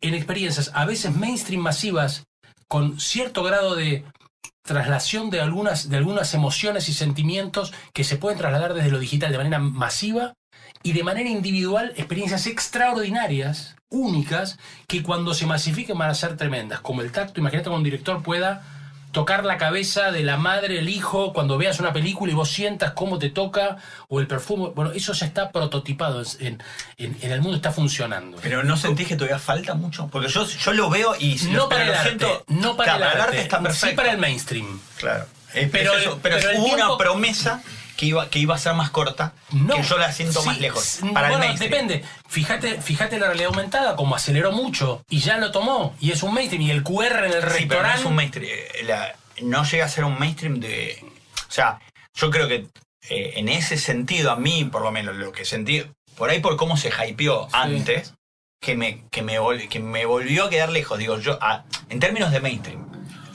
en 0.00 0.14
experiencias 0.14 0.70
a 0.74 0.84
veces 0.84 1.14
mainstream 1.14 1.62
masivas 1.62 2.24
con 2.68 3.00
cierto 3.00 3.42
grado 3.42 3.74
de 3.74 4.04
traslación 4.62 5.30
de 5.30 5.40
algunas, 5.40 5.88
de 5.88 5.96
algunas 5.96 6.34
emociones 6.34 6.88
y 6.88 6.92
sentimientos 6.92 7.72
que 7.94 8.04
se 8.04 8.16
pueden 8.16 8.38
trasladar 8.38 8.74
desde 8.74 8.90
lo 8.90 8.98
digital 8.98 9.32
de 9.32 9.38
manera 9.38 9.58
masiva 9.58 10.34
y 10.82 10.92
de 10.92 11.02
manera 11.02 11.30
individual 11.30 11.94
experiencias 11.96 12.46
extraordinarias, 12.46 13.76
únicas, 13.88 14.58
que 14.86 15.02
cuando 15.02 15.34
se 15.34 15.46
masifiquen 15.46 15.96
van 15.96 16.10
a 16.10 16.14
ser 16.14 16.36
tremendas, 16.36 16.80
como 16.80 17.00
el 17.00 17.10
tacto, 17.10 17.40
imagínate 17.40 17.70
cuando 17.70 17.78
un 17.78 17.84
director 17.84 18.22
pueda 18.22 18.77
tocar 19.12 19.44
la 19.44 19.56
cabeza 19.56 20.10
de 20.12 20.22
la 20.22 20.36
madre, 20.36 20.78
el 20.78 20.88
hijo, 20.88 21.32
cuando 21.32 21.56
veas 21.58 21.80
una 21.80 21.92
película 21.92 22.30
y 22.32 22.34
vos 22.34 22.50
sientas 22.50 22.92
cómo 22.92 23.18
te 23.18 23.30
toca, 23.30 23.76
o 24.08 24.20
el 24.20 24.26
perfume. 24.26 24.70
Bueno, 24.74 24.92
eso 24.92 25.12
ya 25.12 25.26
está 25.26 25.50
prototipado, 25.50 26.22
en, 26.40 26.62
en, 26.98 27.16
en 27.20 27.32
el 27.32 27.40
mundo 27.40 27.56
está 27.56 27.72
funcionando. 27.72 28.38
Pero 28.42 28.62
no 28.62 28.76
sentís 28.76 29.08
que 29.08 29.16
todavía 29.16 29.38
falta 29.38 29.74
mucho. 29.74 30.08
Porque 30.12 30.28
yo, 30.28 30.46
yo 30.46 30.72
lo 30.72 30.90
veo 30.90 31.14
y 31.18 31.38
si 31.38 31.50
no 31.50 31.58
lo, 31.60 31.68
para 31.68 31.82
el 31.82 31.88
lo 31.88 31.94
arte, 31.94 32.08
siento. 32.08 32.44
no 32.48 32.76
para 32.76 32.96
Claro, 32.96 33.14
el 33.16 33.20
arte, 33.22 33.40
está 33.40 33.60
perfecto. 33.62 33.86
sí 33.88 33.94
para 33.94 34.10
el 34.12 34.18
mainstream. 34.18 34.80
Claro. 34.96 35.26
Pero 35.52 35.68
pero 35.72 35.92
el- 35.94 36.00
eso- 36.02 36.18
pero, 36.22 36.36
pero 36.36 36.50
el 36.50 36.56
hubo 36.58 36.64
tiempo- 36.66 36.86
una 36.86 36.98
promesa 36.98 37.62
que 37.98 38.06
iba, 38.06 38.30
que 38.30 38.38
iba 38.38 38.54
a 38.54 38.58
ser 38.58 38.74
más 38.74 38.90
corta, 38.90 39.34
No. 39.50 39.74
que 39.74 39.82
yo 39.82 39.98
la 39.98 40.12
siento 40.12 40.40
Sí, 40.40 40.46
más 40.46 40.60
lejos. 40.60 41.00
Para 41.12 41.26
el 41.26 41.32
bueno, 41.32 41.38
mainstream. 41.46 41.70
depende. 41.88 42.04
Fíjate, 42.28 42.80
fíjate 42.80 43.18
la 43.18 43.26
realidad 43.26 43.48
aumentada, 43.48 43.96
como 43.96 44.14
aceleró 44.14 44.52
mucho 44.52 45.02
y 45.10 45.18
ya 45.18 45.36
lo 45.36 45.50
tomó, 45.50 45.96
y 46.00 46.12
es 46.12 46.22
un 46.22 46.32
mainstream, 46.32 46.62
y 46.62 46.70
el 46.70 46.84
QR 46.84 47.26
en 47.26 47.32
el 47.32 47.42
Sí, 47.50 47.66
pero 47.66 47.82
no 47.82 47.88
restaurante. 47.88 48.00
es 48.00 48.06
un 48.06 48.14
mainstream. 48.14 48.46
eh, 48.50 48.82
la- 48.84 49.14
no 49.42 49.64
llega 49.64 49.84
a 49.84 49.88
ser 49.88 50.04
un 50.04 50.16
mainstream 50.18 50.60
de. 50.60 51.04
O 51.48 51.52
sea, 51.52 51.80
yo 52.14 52.30
creo 52.30 52.46
que 52.48 52.66
eh, 53.10 53.32
en 53.36 53.48
ese 53.48 53.76
sentido, 53.78 54.30
a 54.30 54.36
mí, 54.36 54.64
por 54.64 54.82
lo 54.82 54.92
menos, 54.92 55.16
lo 55.16 55.32
que 55.32 55.44
sentí, 55.44 55.84
por 56.16 56.30
ahí 56.30 56.38
por 56.40 56.56
cómo 56.56 56.76
se 56.76 56.90
hypeó 56.90 57.48
antes, 57.52 58.14
que 58.60 58.76
me, 58.76 59.04
que, 59.10 59.22
me 59.22 59.40
vol- 59.40 59.68
que 59.68 59.80
me 59.80 60.04
volvió 60.06 60.44
a 60.44 60.50
quedar 60.50 60.68
lejos. 60.70 60.98
Digo, 60.98 61.18
yo, 61.18 61.38
en 61.88 61.98
términos 62.00 62.30
de 62.30 62.40
mainstream. 62.40 62.86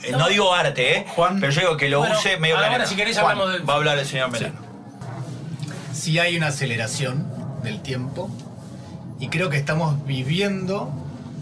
Eh, 0.06 0.12
No, 0.12 0.18
No. 0.18 0.28
digo 0.28 0.52
arte, 0.54 0.98
¿eh? 0.98 1.06
Juan. 1.14 1.40
Pero 1.40 1.52
yo 1.52 1.60
digo 1.60 1.76
que 1.76 1.88
lo 1.88 1.98
Bueno, 2.00 2.18
use 2.18 2.36
medio 2.38 2.56
ahora, 2.56 2.68
planeta. 2.68 2.88
si 2.90 2.96
querés, 2.96 3.18
Juan, 3.18 3.32
hablamos 3.32 3.52
de- 3.54 3.58
Va 3.64 3.72
a 3.74 3.76
hablar 3.76 3.98
el 3.98 4.06
señor 4.06 4.30
Melano. 4.30 4.54
sí 5.92 6.18
hay 6.18 6.36
una 6.36 6.48
aceleración 6.48 7.26
del 7.62 7.80
tiempo 7.82 8.30
y 9.20 9.28
creo 9.28 9.48
que 9.50 9.56
estamos 9.56 10.04
viviendo 10.06 10.90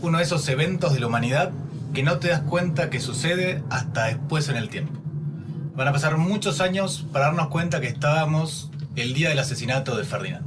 uno 0.03 0.19
de 0.19 0.25
esos 0.25 0.49
eventos 0.49 0.93
de 0.95 1.01
la 1.01 1.07
humanidad 1.07 1.51
que 1.95 2.03
no 2.03 2.19
te 2.19 2.29
das 2.29 2.41
cuenta 2.41 2.91
que 2.91 3.01
sucede 3.01 3.63
hasta 3.71 4.07
después 4.07 4.49
en 4.49 4.57
el 4.57 4.69
tiempo. 4.69 4.99
Van 5.75 5.89
a 5.89 5.93
pasar 5.93 6.17
muchos 6.19 6.61
años 6.61 7.07
para 7.13 7.27
darnos 7.27 7.49
cuenta 7.49 7.81
que 7.81 7.87
estábamos 7.89 8.71
el 8.97 9.15
día 9.15 9.31
del 9.31 9.39
asesinato 9.39 9.97
de 9.97 10.05
Ferdinand. 10.05 10.47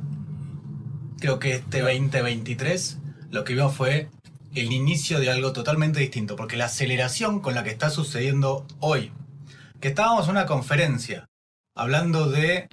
Creo 1.19 1.39
que 1.39 1.55
este 1.55 1.81
2023 1.81 2.99
lo 3.31 3.43
que 3.43 3.53
vimos 3.53 3.73
fue 3.73 4.09
el 4.55 4.71
inicio 4.71 5.19
de 5.19 5.29
algo 5.29 5.53
totalmente 5.53 5.99
distinto, 5.99 6.35
porque 6.35 6.57
la 6.57 6.65
aceleración 6.65 7.41
con 7.41 7.53
la 7.53 7.63
que 7.63 7.71
está 7.71 7.89
sucediendo 7.89 8.65
hoy, 8.79 9.11
que 9.81 9.89
estábamos 9.89 10.25
en 10.25 10.31
una 10.31 10.45
conferencia 10.45 11.27
hablando 11.75 12.29
de 12.29 12.69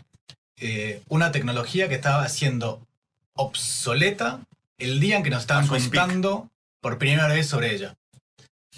eh, 0.58 1.02
una 1.08 1.32
tecnología 1.32 1.88
que 1.88 1.96
estaba 1.96 2.28
siendo 2.28 2.86
obsoleta 3.34 4.40
el 4.78 5.00
día 5.00 5.16
en 5.16 5.22
que 5.24 5.30
nos 5.30 5.42
estaban 5.42 5.66
contando 5.66 6.48
por 6.80 6.98
primera 6.98 7.26
vez 7.28 7.48
sobre 7.48 7.74
ella. 7.74 7.94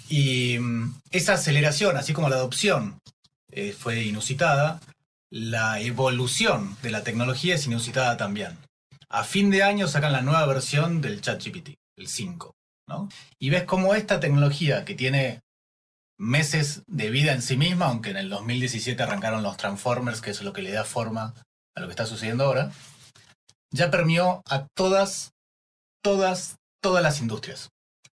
Y 0.09 0.57
mm, 0.59 1.01
esa 1.11 1.33
aceleración, 1.33 1.97
así 1.97 2.13
como 2.13 2.29
la 2.29 2.37
adopción 2.37 2.99
eh, 3.51 3.71
fue 3.71 4.03
inusitada, 4.03 4.79
la 5.29 5.79
evolución 5.79 6.75
de 6.81 6.91
la 6.91 7.03
tecnología 7.03 7.55
es 7.55 7.67
inusitada 7.67 8.17
también. 8.17 8.57
A 9.09 9.23
fin 9.23 9.49
de 9.51 9.63
año 9.63 9.87
sacan 9.87 10.11
la 10.11 10.21
nueva 10.21 10.45
versión 10.45 11.01
del 11.01 11.21
ChatGPT, 11.21 11.75
el 11.97 12.07
5. 12.07 12.55
¿No? 12.87 13.09
Y 13.39 13.49
ves 13.49 13.63
cómo 13.63 13.95
esta 13.95 14.19
tecnología 14.19 14.85
que 14.85 14.95
tiene 14.95 15.41
meses 16.17 16.83
de 16.87 17.09
vida 17.09 17.33
en 17.33 17.41
sí 17.41 17.57
misma, 17.57 17.87
aunque 17.87 18.11
en 18.11 18.17
el 18.17 18.29
2017 18.29 19.01
arrancaron 19.01 19.43
los 19.43 19.57
Transformers, 19.57 20.21
que 20.21 20.31
es 20.31 20.41
lo 20.41 20.53
que 20.53 20.61
le 20.61 20.71
da 20.71 20.83
forma 20.83 21.33
a 21.75 21.81
lo 21.81 21.87
que 21.87 21.91
está 21.91 22.05
sucediendo 22.05 22.45
ahora, 22.45 22.71
ya 23.71 23.91
permeó 23.91 24.41
a 24.49 24.67
todas, 24.75 25.33
todas, 26.01 26.55
todas 26.81 27.03
las 27.03 27.19
industrias. 27.19 27.69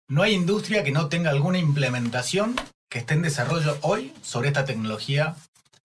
No 0.10 0.24
hay 0.24 0.34
industria 0.34 0.84
que 0.84 0.92
no 0.92 1.08
tenga 1.10 1.30
alguna 1.30 1.58
implementación 1.58 2.56
que 2.90 3.00
esté 3.00 3.14
en 3.14 3.22
desarrollo 3.22 3.78
hoy 3.82 4.14
sobre 4.22 4.50
esta 4.50 4.66
tecnología 4.66 5.36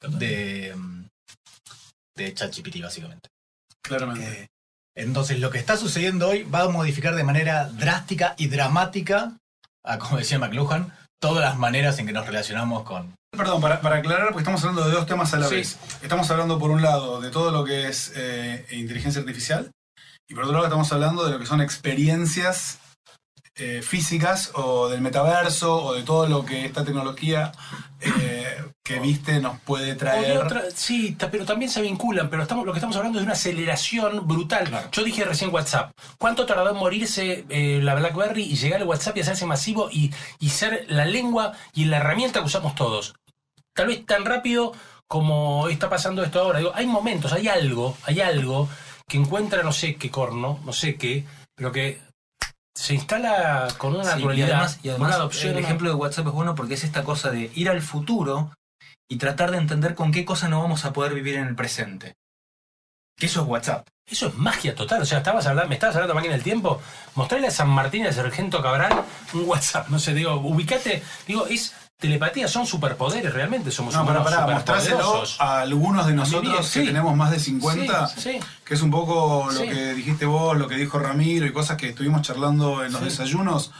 de, 0.01 0.75
de 2.17 2.35
ChatGPT, 2.35 2.83
básicamente. 2.83 3.29
Claramente. 3.83 4.43
Eh, 4.43 4.49
entonces, 5.03 5.39
lo 5.41 5.51
que 5.51 5.59
está 5.59 5.77
sucediendo 5.77 6.29
hoy 6.29 6.43
va 6.45 6.63
a 6.63 6.69
modificar 6.69 7.15
de 7.15 7.25
manera 7.25 7.65
drástica 7.69 8.35
y 8.39 8.49
dramática, 8.49 9.37
a, 9.85 9.99
como 9.99 10.19
decía 10.19 10.39
McLuhan, 10.39 10.93
todas 11.21 11.43
las 11.45 11.57
maneras 11.59 11.99
en 11.99 12.07
que 12.07 12.13
nos 12.13 12.27
relacionamos 12.27 12.83
con... 12.85 13.15
Perdón, 13.37 13.61
para, 13.61 13.81
para 13.81 13.97
aclarar, 13.97 14.29
porque 14.29 14.41
estamos 14.41 14.61
hablando 14.63 14.85
de 14.89 14.93
dos 14.95 15.07
temas 15.07 15.33
a 15.35 15.39
la 15.39 15.47
Sí. 15.49 15.55
vez. 15.57 15.79
Estamos 16.03 16.31
hablando, 16.31 16.59
por 16.59 16.71
un 16.71 16.83
lado, 16.83 17.21
de 17.21 17.31
todo 17.31 17.51
lo 17.53 17.65
que 17.65 17.89
es 17.89 18.13
eh, 18.17 18.67
inteligencia 18.73 19.21
artificial, 19.21 19.71
y 20.29 20.35
por 20.35 20.45
otro 20.45 20.55
lado, 20.55 20.67
estamos 20.67 20.91
hablando 20.93 21.25
de 21.25 21.33
lo 21.33 21.39
que 21.39 21.47
son 21.47 21.61
experiencias 21.61 22.79
eh, 23.57 23.83
físicas 23.83 24.53
o 24.55 24.89
del 24.89 25.01
metaverso 25.01 25.85
o 25.85 25.95
de 25.95 26.03
todo 26.03 26.27
lo 26.27 26.45
que 26.45 26.65
esta 26.65 26.85
tecnología 26.85 27.53
eh, 28.01 28.47
que 28.83 28.99
viste 29.01 29.41
nos 29.41 29.61
puede 29.61 29.95
traer. 29.95 30.39
otra- 30.39 30.65
sí, 30.75 31.17
pero 31.31 31.45
también 31.45 31.71
se 31.71 31.83
vinculan, 31.83 32.31
pero 32.31 32.43
estamos, 32.43 32.65
lo 32.65 32.73
que 32.73 32.79
estamos 32.79 32.97
hablando 32.97 33.19
es 33.19 33.23
de 33.23 33.27
una 33.27 33.35
aceleración 33.35 34.27
brutal. 34.27 34.89
Yo 34.93 35.05
dije 35.05 35.25
recién 35.25 35.53
WhatsApp. 35.53 35.93
¿Cuánto 36.19 36.47
tardó 36.47 36.71
en 36.71 36.77
morirse 36.77 37.45
eh, 37.49 37.81
la 37.83 37.95
BlackBerry 37.95 38.45
y 38.45 38.57
llegar 38.57 38.81
al 38.81 38.89
WhatsApp 38.89 39.17
y 39.17 39.21
hacerse 39.21 39.47
masivo 39.47 39.89
y, 39.91 40.13
y 40.39 40.49
ser 40.51 40.87
la 40.89 41.05
lengua 41.05 41.53
y 41.75 41.85
la 41.85 41.99
herramienta 41.99 42.41
que 42.41 42.47
usamos 42.47 42.75
todos? 42.75 43.15
Tal 43.75 43.89
vez 43.89 44.05
tan 44.07 44.25
rápido 44.25 44.73
como 45.07 45.69
está 45.69 45.91
pasando 45.91 46.23
esto 46.23 46.41
ahora. 46.41 46.59
Digo, 46.61 46.73
hay 46.75 46.87
momentos, 46.87 47.33
hay 47.33 47.49
algo, 47.49 47.97
hay 48.05 48.21
algo 48.21 48.69
que 49.07 49.19
encuentra 49.19 49.63
no 49.63 49.73
sé 49.73 49.97
qué 49.97 50.09
corno, 50.11 50.61
no 50.65 50.73
sé 50.73 50.95
qué, 50.97 51.25
pero 51.55 51.73
que 51.73 52.01
se 52.75 52.95
instala 52.95 53.69
con 53.79 53.97
una 53.97 54.17
Sí, 54.17 54.23
y 54.23 54.43
además, 54.43 54.79
y 54.83 54.89
además 54.89 55.09
una 55.09 55.17
adopción. 55.17 55.57
el 55.57 55.65
ejemplo 55.65 55.89
de 55.89 55.95
WhatsApp 55.95 56.27
es 56.27 56.33
bueno 56.33 56.55
porque 56.55 56.75
es 56.75 56.85
esta 56.85 57.05
cosa 57.05 57.31
de 57.31 57.51
ir 57.55 57.69
al 57.69 57.83
futuro 57.83 58.53
y 59.09 59.17
tratar 59.17 59.51
de 59.51 59.59
entender 59.59 59.95
con 59.95 60.13
qué 60.13 60.25
cosa 60.25 60.49
no 60.49 60.63
vamos 60.63 60.85
a 60.85 60.93
poder 60.93 61.15
vivir 61.15 61.35
en 61.35 61.47
el 61.47 61.57
presente. 61.57 62.15
Que 63.17 63.27
eso 63.27 63.43
es 63.43 63.49
WhatsApp. 63.49 63.87
Eso 64.07 64.29
es 64.29 64.35
magia 64.35 64.75
total. 64.75 65.03
O 65.03 65.05
sea, 65.05 65.19
estabas 65.19 65.47
hablando, 65.47 65.69
me 65.69 65.75
estabas 65.75 65.97
hablando 65.97 66.15
de 66.15 66.17
máquina 66.17 66.35
del 66.35 66.43
tiempo. 66.43 66.81
Mostrarle 67.17 67.49
a 67.49 67.51
San 67.51 67.69
Martín 67.69 68.05
y 68.05 68.07
al 68.07 68.15
Sargento 68.15 68.63
Cabral 68.63 69.05
un 69.35 69.49
WhatsApp. 69.49 69.89
No 69.89 69.99
sé, 69.99 70.15
digo, 70.15 70.35
ubicate. 70.37 71.03
Digo, 71.27 71.47
es 71.47 71.75
telepatía, 72.01 72.49
son 72.49 72.67
superpoderes, 72.67 73.33
realmente 73.33 73.71
somos 73.71 73.95
No, 73.95 74.05
para, 74.05 74.21
humanos 74.21 74.39
para, 74.41 74.55
mostrárselo 74.55 74.97
superpoderosos. 74.97 75.41
a 75.41 75.61
algunos 75.61 76.07
de 76.07 76.15
nosotros 76.15 76.67
sí. 76.67 76.81
que 76.81 76.87
tenemos 76.87 77.15
más 77.15 77.31
de 77.31 77.39
50, 77.39 78.09
Sí, 78.09 78.21
sí. 78.21 78.41
que 78.65 78.75
es 78.75 78.83
un 78.83 78.91
poco 78.91 79.49
lo 79.53 79.61
que 79.61 79.95
dijiste 79.95 80.25
vos, 80.27 80.57
lo 80.59 80.67
que 80.67 80.75
dijo 80.77 80.99
Ramiro 80.99 81.47
y 81.47 81.53
cosas 81.53 81.77
que 81.77 81.91
estuvimos 81.91 82.23
charlando 82.23 82.85
en 82.85 82.93
los 82.93 83.03
desayunos. 83.03 83.71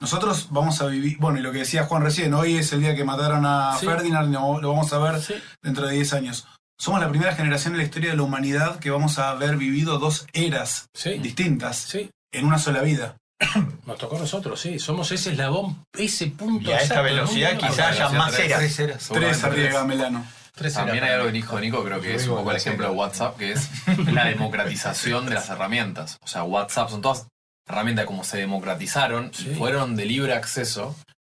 Nosotros 0.00 0.48
vamos 0.50 0.80
a 0.82 0.86
vivir, 0.86 1.16
bueno, 1.20 1.38
y 1.38 1.42
lo 1.42 1.52
que 1.52 1.58
decía 1.60 1.84
Juan 1.84 2.02
recién, 2.02 2.34
hoy 2.34 2.56
es 2.56 2.72
el 2.72 2.80
día 2.80 2.96
que 2.96 3.04
mataron 3.04 3.46
a. 3.46 3.76
Ferdinand 3.78 4.32
lo 4.34 4.68
vamos 4.72 4.92
a 4.92 4.98
ver 4.98 5.22
dentro 5.62 5.86
de 5.86 5.94
10 5.94 6.12
años. 6.14 6.46
Somos 6.76 7.00
la 7.00 7.08
primera 7.08 7.36
generación 7.36 7.74
en 7.74 7.78
la 7.78 7.84
historia 7.84 8.10
de 8.10 8.16
la 8.16 8.24
humanidad 8.24 8.80
que 8.80 8.90
vamos 8.90 9.20
a 9.20 9.30
haber 9.30 9.56
vivido 9.56 10.00
dos 10.00 10.26
eras 10.32 10.88
distintas 11.22 11.94
en 12.32 12.44
una 12.44 12.58
sola 12.58 12.80
vida. 12.82 13.16
nos 13.86 13.98
tocó 13.98 14.16
a 14.16 14.20
nosotros, 14.20 14.60
sí. 14.60 14.78
Somos 14.78 15.10
ese 15.12 15.32
eslabón, 15.32 15.84
ese 15.96 16.28
punto. 16.28 16.70
Y 16.70 16.72
a 16.72 16.78
esta 16.80 17.02
velocidad 17.02 17.56
quizás 17.56 17.78
haya 17.80 18.08
más 18.10 18.32
tres. 18.32 18.46
eras. 18.46 18.58
Tres 18.60 18.78
eras. 18.80 19.08
Tres 19.10 19.44
arriba, 19.44 19.84
Melano. 19.84 20.24
Tres 20.54 20.74
También 20.74 20.98
eras. 20.98 21.08
hay 21.10 21.14
algo 21.16 21.26
que 21.26 21.32
dijo 21.32 21.60
Nico, 21.60 21.82
creo 21.84 22.00
que 22.00 22.14
es 22.14 22.26
un 22.28 22.36
poco 22.36 22.50
el 22.50 22.56
ejemplo 22.58 22.88
de 22.90 22.94
WhatsApp, 22.94 23.38
que 23.38 23.52
es 23.52 23.68
la 24.12 24.26
democratización 24.26 25.26
de 25.26 25.34
las 25.34 25.48
herramientas. 25.48 26.18
O 26.22 26.26
sea, 26.26 26.44
WhatsApp 26.44 26.90
son 26.90 27.00
todas 27.00 27.26
herramientas 27.68 28.04
como 28.06 28.22
se 28.24 28.36
democratizaron 28.38 29.32
Sí. 29.32 29.54
fueron 29.56 29.96
de 29.96 30.04
libre 30.04 30.34
acceso. 30.34 30.94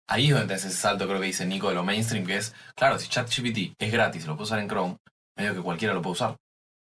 ahí 0.08 0.26
es 0.26 0.30
donde 0.32 0.48
tenés 0.48 0.64
ese 0.64 0.76
salto, 0.76 1.06
creo 1.06 1.20
que 1.20 1.26
dice 1.26 1.46
Nico, 1.46 1.68
de 1.68 1.74
lo 1.76 1.84
mainstream, 1.84 2.26
que 2.26 2.36
es, 2.36 2.52
claro, 2.76 2.98
si 2.98 3.08
ChatGPT 3.08 3.74
es 3.78 3.92
gratis, 3.92 4.26
lo 4.26 4.34
puedo 4.34 4.44
usar 4.44 4.58
en 4.58 4.68
Chrome, 4.68 4.96
medio 5.38 5.54
que 5.54 5.60
cualquiera 5.62 5.94
lo 5.94 6.02
puede 6.02 6.12
usar. 6.14 6.36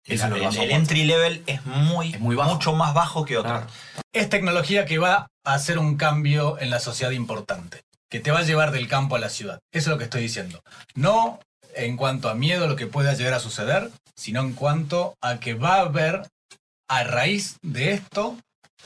Eso 0.07 0.25
es 0.25 0.31
lo 0.31 0.51
que 0.51 0.65
el, 0.65 0.71
entry 0.71 1.05
level 1.05 1.43
es 1.47 1.65
muy, 1.67 2.15
Es 2.15 2.21
muy 2.21 2.37
bajo. 2.37 2.55
mucho 2.55 2.73
más 2.75 2.95
bajo 2.95 3.25
que 3.25 3.37
otro. 3.37 3.51
Claro. 3.51 3.67
Es 4.13 4.29
tecnología 4.29 4.85
que 4.87 4.99
va 4.99 5.29
a 5.45 5.55
hacer 5.55 5.79
un 5.79 5.97
cambio 5.97 6.59
en 6.61 6.71
la 6.71 6.81
sociedad 6.81 7.11
importante, 7.11 7.83
que 8.09 8.21
te 8.21 8.31
va 8.31 8.41
a 8.41 8.43
llevar 8.43 8.71
del 8.71 8.89
campo 8.89 9.17
a 9.17 9.19
la 9.19 9.31
ciudad. 9.31 9.59
Eso 9.73 9.91
es 9.91 9.95
lo 9.95 9.99
que 9.99 10.05
estoy 10.05 10.23
diciendo. 10.23 10.61
No 10.95 11.41
en 11.75 11.97
cuanto 11.97 12.29
a 12.29 12.35
miedo 12.35 12.65
a 12.65 12.69
lo 12.69 12.77
que 12.77 12.87
pueda 12.87 13.15
llegar 13.15 13.35
a 13.35 13.41
suceder, 13.41 13.91
sino 14.17 14.41
en 14.41 14.55
cuanto 14.55 15.15
a 15.21 15.39
que 15.39 15.55
va 15.55 15.77
a 15.77 15.81
haber 15.81 16.23
a 16.89 17.05
raíz 17.05 17.59
de 17.63 17.93
esto 17.93 18.37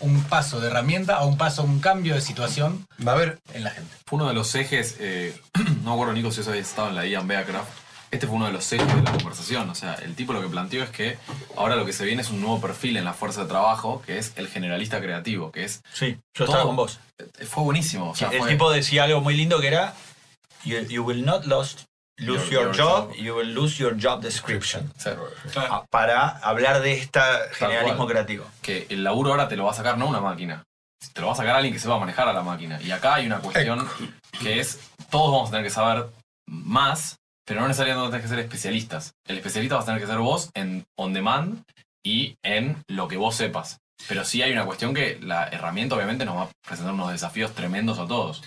un 0.00 0.22
paso 0.24 0.60
de 0.60 0.68
herramienta 0.68 1.20
o 1.20 1.28
un 1.28 1.36
paso, 1.36 1.62
un 1.62 1.80
cambio 1.80 2.14
de 2.14 2.20
situación 2.20 2.86
Va 3.06 3.12
a 3.12 3.14
haber 3.16 3.38
en 3.52 3.64
la 3.64 3.70
gente. 3.70 3.94
Fue 4.06 4.16
uno 4.16 4.28
de 4.28 4.34
los 4.34 4.54
ejes, 4.54 4.96
eh, 4.98 5.38
no 5.82 5.90
me 5.90 5.92
acuerdo 5.92 6.12
Nico 6.12 6.32
si 6.32 6.40
eso 6.40 6.50
había 6.50 6.62
estado 6.62 6.88
en 6.88 6.94
la 6.96 7.06
Ian 7.06 7.28
Beacraft, 7.28 7.68
este 8.10 8.26
fue 8.26 8.36
uno 8.36 8.46
de 8.46 8.52
los 8.52 8.72
ejes 8.72 8.86
de 8.94 9.02
la 9.02 9.12
conversación, 9.12 9.70
o 9.70 9.74
sea, 9.74 9.94
el 9.94 10.14
tipo 10.16 10.32
lo 10.32 10.40
que 10.42 10.48
planteó 10.48 10.82
es 10.82 10.90
que 10.90 11.16
ahora 11.56 11.76
lo 11.76 11.84
que 11.86 11.92
se 11.92 12.04
viene 12.04 12.22
es 12.22 12.30
un 12.30 12.40
nuevo 12.40 12.60
perfil 12.60 12.96
en 12.96 13.04
la 13.04 13.12
fuerza 13.12 13.42
de 13.42 13.48
trabajo, 13.48 14.02
que 14.04 14.18
es 14.18 14.32
el 14.36 14.48
generalista 14.48 15.00
creativo, 15.00 15.52
que 15.52 15.64
es, 15.64 15.82
Sí, 15.92 16.16
yo 16.34 16.44
Todo. 16.44 16.46
estaba 16.46 16.64
con 16.64 16.76
vos. 16.76 16.98
eh, 17.18 17.44
fue 17.46 17.62
buenísimo, 17.64 18.10
o 18.10 18.14
sea, 18.16 18.28
el 18.30 18.38
fue- 18.40 18.48
tipo 18.50 18.70
decía 18.70 19.04
algo 19.04 19.20
muy 19.20 19.34
lindo 19.36 19.60
que 19.60 19.68
era 19.68 19.94
you, 20.64 20.78
you 20.88 21.04
will 21.04 21.24
not 21.24 21.44
lost, 21.46 21.82
lose 22.18 22.44
Your- 22.50 22.50
your, 22.50 22.62
your 22.64 22.76
job, 22.76 23.08
job. 23.10 23.14
you 23.16 23.34
will 23.36 23.54
lose 23.54 23.76
your 23.78 23.96
job 24.00 24.20
description. 24.20 24.92
Ah, 25.56 25.84
Para 25.88 26.28
hablar 26.38 26.82
de 26.82 26.94
este 26.94 27.20
generalismo 27.52 28.06
creativo. 28.06 28.44
que 28.60 28.86
el 28.90 29.04
laburo 29.04 29.30
ahora 29.30 29.48
te 29.48 29.56
lo 29.56 29.64
va 29.64 29.70
a 29.70 29.74
sacar 29.74 29.96
no 29.98 30.06
una 30.06 30.20
máquina, 30.20 30.64
te 31.14 31.20
lo 31.20 31.28
va 31.28 31.32
a 31.32 31.36
sacar 31.36 31.54
alguien 31.54 31.72
que 31.72 31.80
sepa 31.80 31.98
manejar 31.98 32.28
a 32.28 32.32
la 32.32 32.42
máquina. 32.42 32.80
Y 32.82 32.90
acá 32.90 33.14
hay 33.14 33.26
una 33.26 33.38
cuestión 33.38 33.88
que 34.42 34.58
es, 34.60 34.80
todos 35.10 35.30
vamos 35.32 35.48
a 35.48 35.52
tener 35.52 35.64
que 35.64 35.70
saber 35.70 36.06
más, 36.46 37.16
pero 37.50 37.62
no 37.62 37.66
necesariamente 37.66 38.10
tenés 38.10 38.22
que 38.22 38.28
ser 38.28 38.38
especialistas. 38.38 39.14
El 39.26 39.38
especialista 39.38 39.74
vas 39.74 39.82
a 39.82 39.86
tener 39.86 40.00
que 40.00 40.06
ser 40.06 40.18
vos 40.18 40.50
en 40.54 40.84
on 40.96 41.12
demand 41.12 41.64
y 42.00 42.36
en 42.44 42.76
lo 42.86 43.08
que 43.08 43.16
vos 43.16 43.34
sepas. 43.34 43.78
Pero 44.06 44.24
sí 44.24 44.40
hay 44.40 44.52
una 44.52 44.66
cuestión 44.66 44.94
que 44.94 45.18
la 45.20 45.48
herramienta 45.48 45.96
obviamente 45.96 46.24
nos 46.24 46.36
va 46.36 46.42
a 46.42 46.50
presentar 46.64 46.94
unos 46.94 47.10
desafíos 47.10 47.52
tremendos 47.52 47.98
a 47.98 48.06
todos. 48.06 48.44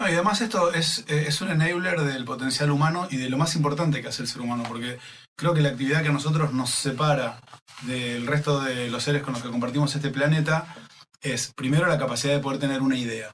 Y 0.00 0.14
además 0.14 0.40
esto 0.40 0.72
es, 0.72 1.04
eh, 1.08 1.26
es 1.28 1.42
un 1.42 1.50
enabler 1.50 2.00
del 2.00 2.24
potencial 2.24 2.70
humano 2.70 3.06
y 3.10 3.18
de 3.18 3.28
lo 3.28 3.36
más 3.36 3.54
importante 3.54 4.00
que 4.00 4.08
hace 4.08 4.22
el 4.22 4.28
ser 4.28 4.40
humano, 4.40 4.62
porque 4.66 4.98
creo 5.36 5.52
que 5.52 5.60
la 5.60 5.68
actividad 5.68 6.00
que 6.00 6.08
a 6.08 6.12
nosotros 6.12 6.54
nos 6.54 6.70
separa 6.70 7.40
del 7.82 8.26
resto 8.26 8.60
de 8.60 8.88
los 8.88 9.02
seres 9.02 9.22
con 9.22 9.34
los 9.34 9.42
que 9.42 9.50
compartimos 9.50 9.94
este 9.94 10.08
planeta 10.08 10.74
es 11.20 11.52
primero 11.54 11.86
la 11.86 11.98
capacidad 11.98 12.32
de 12.32 12.40
poder 12.40 12.58
tener 12.58 12.80
una 12.80 12.96
idea. 12.96 13.30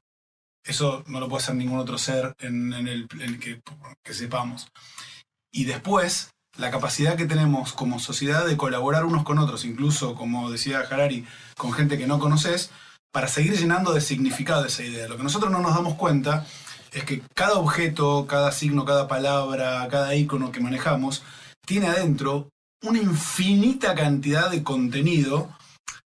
Eso 0.65 1.05
no 1.07 1.21
lo 1.21 1.29
puede 1.29 1.43
hacer 1.43 1.55
ningún 1.55 1.79
otro 1.79 1.99
ser 1.99 2.35
en, 2.39 2.73
el 2.73 3.07
que, 3.39 3.61
que 4.03 4.15
sepamos. 4.15 4.69
Y 5.53 5.65
después, 5.65 6.31
la 6.57 6.71
capacidad 6.71 7.17
que 7.17 7.27
tenemos 7.27 7.73
como 7.73 7.99
sociedad 7.99 8.47
de 8.47 8.57
colaborar 8.57 9.05
unos 9.05 9.25
con 9.25 9.39
otros, 9.39 9.65
incluso, 9.65 10.15
como 10.15 10.51
decía 10.51 10.81
Harari, 10.81 11.27
con 11.57 11.73
gente 11.73 11.99
que 11.99 12.07
no 12.07 12.19
conoces, 12.19 12.71
para 13.13 13.29
seguir 13.29 13.57
llenando 13.57 13.93
de 13.93 14.01
significado 14.01 14.65
esa 14.65 14.83
idea. 14.83 15.07
Lo 15.07 15.17
que 15.17 15.23
nosotros 15.23 15.53
no 15.53 15.61
nos 15.61 15.75
damos 15.75 15.95
cuenta 15.95 16.47
es 16.93 17.05
que 17.05 17.23
cada 17.35 17.55
objeto, 17.55 18.27
cada 18.27 18.53
signo, 18.53 18.85
cada 18.85 19.09
palabra, 19.09 19.87
cada 19.91 20.15
icono 20.15 20.53
que 20.53 20.61
manejamos, 20.61 21.23
tiene 21.67 21.89
adentro 21.89 22.49
una 22.83 22.99
infinita 22.99 23.95
cantidad 23.95 24.51
de 24.51 24.63
contenido 24.63 25.49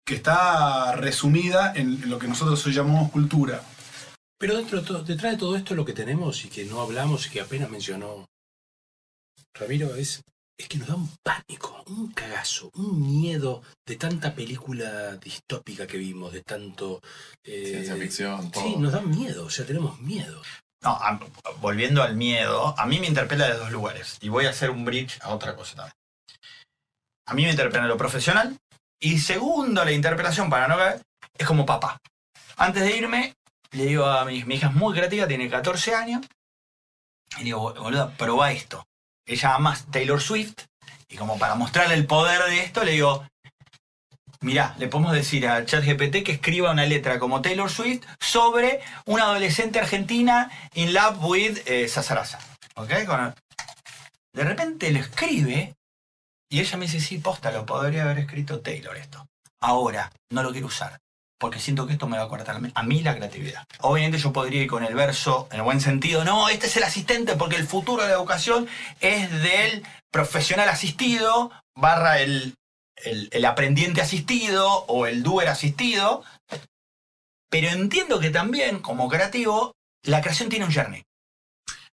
que 0.04 0.14
está 0.14 0.92
resumida 0.96 1.72
en 1.74 2.08
lo 2.10 2.18
que 2.18 2.28
nosotros 2.28 2.64
hoy 2.66 2.72
llamamos 2.72 3.10
cultura. 3.10 3.62
Pero 4.42 4.56
dentro 4.56 4.80
de 4.80 4.84
todo- 4.88 5.02
detrás 5.04 5.32
de 5.34 5.38
todo 5.38 5.54
esto 5.56 5.72
lo 5.76 5.84
que 5.84 5.92
tenemos 5.92 6.44
y 6.44 6.48
que 6.48 6.64
no 6.64 6.80
hablamos 6.80 7.28
y 7.28 7.30
que 7.30 7.40
apenas 7.40 7.70
mencionó 7.70 8.26
Ramiro 9.54 9.94
es, 9.94 10.20
es 10.58 10.66
que 10.68 10.78
nos 10.78 10.88
da 10.88 10.96
un 10.96 11.08
pánico, 11.22 11.84
un 11.86 12.10
cagazo, 12.12 12.68
un 12.74 13.20
miedo 13.20 13.62
de 13.86 13.94
tanta 13.94 14.34
película 14.34 15.14
distópica 15.18 15.86
que 15.86 15.96
vimos, 15.96 16.32
de 16.32 16.42
tanto... 16.42 17.00
eh, 17.44 17.66
Ciencia 17.68 17.94
ficción, 17.94 18.50
todo. 18.50 18.64
Sí, 18.64 18.74
nos 18.78 18.92
da 18.92 19.00
miedo, 19.02 19.44
o 19.44 19.50
sea, 19.50 19.64
tenemos 19.64 20.00
miedo. 20.00 20.42
No, 20.82 20.90
a- 20.90 21.20
volviendo 21.60 22.02
al 22.02 22.16
miedo, 22.16 22.74
a 22.76 22.84
mí 22.86 22.98
me 22.98 23.06
interpela 23.06 23.46
de 23.48 23.58
dos 23.58 23.70
lugares. 23.70 24.18
Y 24.22 24.28
voy 24.28 24.46
a 24.46 24.50
hacer 24.50 24.70
un 24.70 24.84
bridge 24.84 25.20
a 25.22 25.32
otra 25.32 25.54
cosa 25.54 25.76
también. 25.76 25.94
A 27.28 27.34
mí 27.34 27.44
me 27.44 27.50
interpela 27.52 27.84
en 27.84 27.88
lo 27.90 27.96
profesional. 27.96 28.58
Y 29.00 29.18
segundo, 29.20 29.84
la 29.84 29.92
interpelación, 29.92 30.50
para 30.50 30.66
no 30.66 30.76
caer, 30.76 31.00
es 31.38 31.46
como 31.46 31.64
papá. 31.64 31.98
Antes 32.56 32.82
de 32.82 32.96
irme, 32.96 33.34
le 33.72 33.86
digo 33.86 34.06
a 34.06 34.24
mi, 34.24 34.38
hija 34.38 34.68
es 34.68 34.74
muy 34.74 34.94
creativa, 34.94 35.26
tiene 35.26 35.48
14 35.48 35.94
años. 35.94 36.26
Y 37.38 37.44
digo, 37.44 37.74
boluda, 37.74 38.10
probá 38.16 38.52
esto. 38.52 38.86
Ella 39.26 39.54
ama 39.54 39.76
Taylor 39.90 40.20
Swift. 40.20 40.66
Y 41.08 41.16
como 41.16 41.38
para 41.38 41.54
mostrarle 41.54 41.94
el 41.94 42.06
poder 42.06 42.42
de 42.44 42.60
esto, 42.60 42.84
le 42.84 42.92
digo, 42.92 43.26
mirá, 44.40 44.74
le 44.78 44.88
podemos 44.88 45.12
decir 45.12 45.46
a 45.46 45.64
ChatGPT 45.64 46.22
que 46.24 46.32
escriba 46.32 46.70
una 46.70 46.86
letra 46.86 47.18
como 47.18 47.42
Taylor 47.42 47.70
Swift 47.70 48.04
sobre 48.20 48.80
una 49.06 49.24
adolescente 49.24 49.78
argentina 49.78 50.50
in 50.74 50.92
love 50.92 51.18
with 51.22 51.58
eh, 51.66 51.88
Sazaraza. 51.88 52.38
¿Ok? 52.76 52.90
De 54.34 54.44
repente 54.44 54.90
lo 54.90 55.00
escribe 55.00 55.74
y 56.50 56.60
ella 56.60 56.76
me 56.76 56.86
dice, 56.86 57.00
sí, 57.00 57.18
posta, 57.18 57.50
lo 57.50 57.64
podría 57.64 58.02
haber 58.02 58.18
escrito 58.18 58.60
Taylor 58.60 58.96
esto. 58.96 59.26
Ahora, 59.60 60.10
no 60.30 60.42
lo 60.42 60.52
quiero 60.52 60.66
usar. 60.66 61.01
Porque 61.42 61.58
siento 61.58 61.88
que 61.88 61.94
esto 61.94 62.06
me 62.06 62.18
va 62.18 62.22
a 62.22 62.28
cortar 62.28 62.60
a 62.72 62.82
mí 62.84 63.02
la 63.02 63.16
creatividad. 63.16 63.64
Obviamente 63.80 64.16
yo 64.16 64.32
podría 64.32 64.62
ir 64.62 64.68
con 64.68 64.84
el 64.84 64.94
verso 64.94 65.48
en 65.50 65.56
el 65.56 65.64
buen 65.64 65.80
sentido. 65.80 66.24
No, 66.24 66.48
este 66.48 66.68
es 66.68 66.76
el 66.76 66.84
asistente 66.84 67.34
porque 67.34 67.56
el 67.56 67.66
futuro 67.66 68.02
de 68.02 68.10
la 68.10 68.14
educación 68.14 68.68
es 69.00 69.28
del 69.42 69.84
profesional 70.12 70.68
asistido 70.68 71.50
barra 71.74 72.20
el, 72.20 72.54
el, 72.94 73.28
el 73.32 73.44
aprendiente 73.44 74.00
asistido 74.00 74.84
o 74.86 75.08
el 75.08 75.24
doer 75.24 75.48
asistido. 75.48 76.22
Pero 77.50 77.70
entiendo 77.70 78.20
que 78.20 78.30
también, 78.30 78.78
como 78.78 79.08
creativo, 79.08 79.74
la 80.04 80.20
creación 80.20 80.48
tiene 80.48 80.66
un 80.66 80.72
journey. 80.72 81.02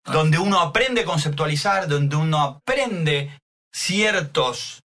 Donde 0.05 0.37
uno 0.37 0.59
aprende 0.59 1.01
a 1.01 1.05
conceptualizar, 1.05 1.87
donde 1.87 2.15
uno 2.17 2.39
aprende 2.39 3.35
ciertos 3.73 4.81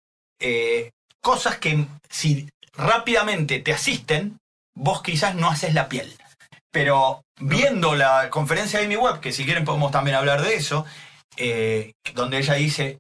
eh, 0.41 0.91
cosas 1.21 1.59
que 1.59 1.87
si 2.09 2.49
rápidamente 2.73 3.59
te 3.59 3.71
asisten, 3.71 4.37
vos 4.79 5.01
quizás 5.01 5.35
no 5.35 5.49
haces 5.49 5.73
la 5.73 5.89
piel. 5.89 6.15
Pero 6.71 7.23
viendo 7.39 7.95
la 7.95 8.29
conferencia 8.29 8.79
de 8.79 8.87
mi 8.87 8.95
web, 8.95 9.19
que 9.19 9.31
si 9.31 9.45
quieren 9.45 9.65
podemos 9.65 9.91
también 9.91 10.15
hablar 10.15 10.41
de 10.41 10.55
eso, 10.55 10.85
eh, 11.37 11.93
donde 12.15 12.37
ella 12.37 12.53
dice, 12.55 12.99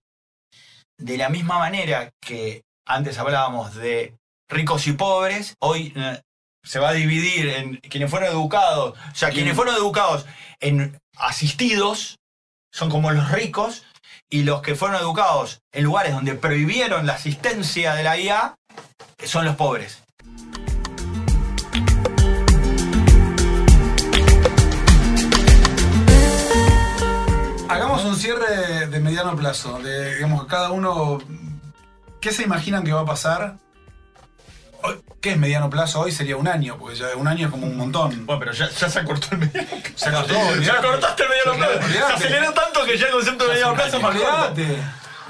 de 0.97 1.17
la 1.17 1.29
misma 1.29 1.57
manera 1.59 2.11
que 2.19 2.63
antes 2.85 3.17
hablábamos 3.17 3.75
de 3.75 4.15
ricos 4.49 4.87
y 4.87 4.93
pobres, 4.93 5.55
hoy 5.59 5.93
eh, 5.95 6.21
se 6.63 6.79
va 6.79 6.89
a 6.89 6.93
dividir 6.93 7.49
en 7.49 7.77
quienes 7.77 8.09
fueron 8.09 8.29
educados, 8.29 8.97
o 9.11 9.15
sea, 9.15 9.29
quienes 9.29 9.55
fueron 9.55 9.75
educados 9.75 10.25
en 10.59 10.99
asistidos, 11.17 12.17
son 12.73 12.89
como 12.89 13.11
los 13.11 13.31
ricos, 13.31 13.85
y 14.29 14.43
los 14.43 14.61
que 14.61 14.75
fueron 14.75 14.99
educados 14.99 15.61
en 15.71 15.85
lugares 15.85 16.13
donde 16.13 16.35
prohibieron 16.35 17.05
la 17.05 17.13
asistencia 17.13 17.93
de 17.93 18.03
la 18.03 18.19
IA, 18.19 18.55
son 19.23 19.45
los 19.45 19.55
pobres. 19.55 20.03
Un 28.09 28.17
cierre 28.17 28.87
de 28.87 28.99
mediano 28.99 29.35
plazo, 29.35 29.79
de 29.79 30.15
digamos 30.15 30.45
cada 30.47 30.71
uno 30.71 31.19
qué 32.19 32.31
se 32.31 32.43
imaginan 32.43 32.83
que 32.83 32.91
va 32.91 33.01
a 33.01 33.05
pasar. 33.05 33.57
¿Qué 35.21 35.31
es 35.31 35.37
mediano 35.37 35.69
plazo? 35.69 35.99
Hoy 35.99 36.11
sería 36.13 36.37
un 36.37 36.47
año, 36.47 36.77
porque 36.77 36.95
ya 36.95 37.07
un 37.17 37.27
año 37.27 37.47
es 37.47 37.51
como 37.51 37.67
un 37.67 37.75
montón. 37.75 38.25
Bueno, 38.25 38.39
pero 38.39 38.53
ya, 38.53 38.69
ya 38.69 38.89
se 38.89 38.99
acortó 38.99 39.27
el 39.31 39.39
mediano 39.39 39.67
plazo. 39.69 40.57
Se 40.57 40.63
Ya 40.63 40.81
cortaste 40.81 41.23
el 41.23 41.29
mediano 41.29 41.57
plazo. 41.57 41.91
Se 41.91 41.99
aceleró 41.99 42.53
tanto 42.53 42.85
que 42.85 42.97
ya 42.97 43.07
el 43.07 43.11
concepto 43.11 43.43
de 43.45 43.53
mediano 43.53 43.75
plazo 43.75 43.99
más. 43.99 44.15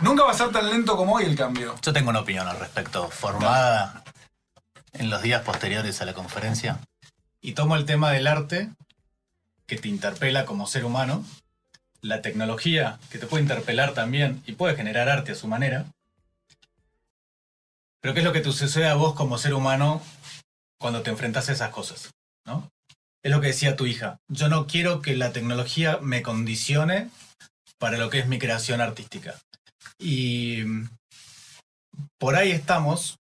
Nunca 0.02 0.24
va 0.24 0.32
a 0.32 0.36
ser 0.36 0.52
tan 0.52 0.70
lento 0.70 0.96
como 0.96 1.16
hoy 1.16 1.26
el 1.26 1.36
cambio. 1.36 1.76
Yo 1.82 1.92
tengo 1.92 2.12
una 2.12 2.20
opinión 2.20 2.48
al 2.48 2.60
respecto, 2.60 3.10
formada 3.10 4.04
en 4.94 5.10
los 5.10 5.22
días 5.22 5.42
posteriores 5.42 6.02
a 6.02 6.06
la 6.06 6.14
conferencia. 6.14 6.80
Y 7.42 7.54
tomo 7.54 7.76
el 7.76 7.86
tema 7.86 8.12
del 8.12 8.28
arte, 8.28 8.70
que 9.66 9.78
te 9.78 9.88
interpela 9.88 10.46
como 10.46 10.68
ser 10.68 10.86
humano, 10.86 11.26
la 12.02 12.22
tecnología, 12.22 13.00
que 13.10 13.18
te 13.18 13.28
puede 13.28 13.44
interpelar 13.44 13.94
también 13.94 14.42
y 14.46 14.54
puede 14.54 14.76
generar 14.76 15.10
arte 15.10 15.32
a 15.32 15.36
su 15.36 15.48
manera. 15.48 15.86
Pero 18.02 18.14
¿qué 18.14 18.22
es 18.22 18.26
lo 18.26 18.34
que 18.34 18.42
te 18.42 18.52
sucede 18.52 18.88
a 18.88 18.96
vos 18.96 19.14
como 19.14 19.38
ser 19.38 19.54
humano 19.54 20.02
cuando 20.80 21.02
te 21.02 21.10
enfrentas 21.10 21.50
a 21.50 21.54
esas 21.54 21.72
cosas? 21.72 22.12
¿no? 22.46 22.70
Es 23.24 23.32
lo 23.32 23.42
que 23.42 23.48
decía 23.48 23.76
tu 23.76 23.86
hija. 23.86 24.20
Yo 24.30 24.48
no 24.48 24.68
quiero 24.68 25.02
que 25.02 25.16
la 25.16 25.34
tecnología 25.34 26.00
me 26.02 26.22
condicione 26.22 27.10
para 27.78 27.98
lo 27.98 28.10
que 28.10 28.20
es 28.20 28.28
mi 28.28 28.40
creación 28.40 28.82
artística. 28.82 29.36
Y 29.98 30.64
por 32.18 32.36
ahí 32.36 32.52
estamos, 32.52 33.18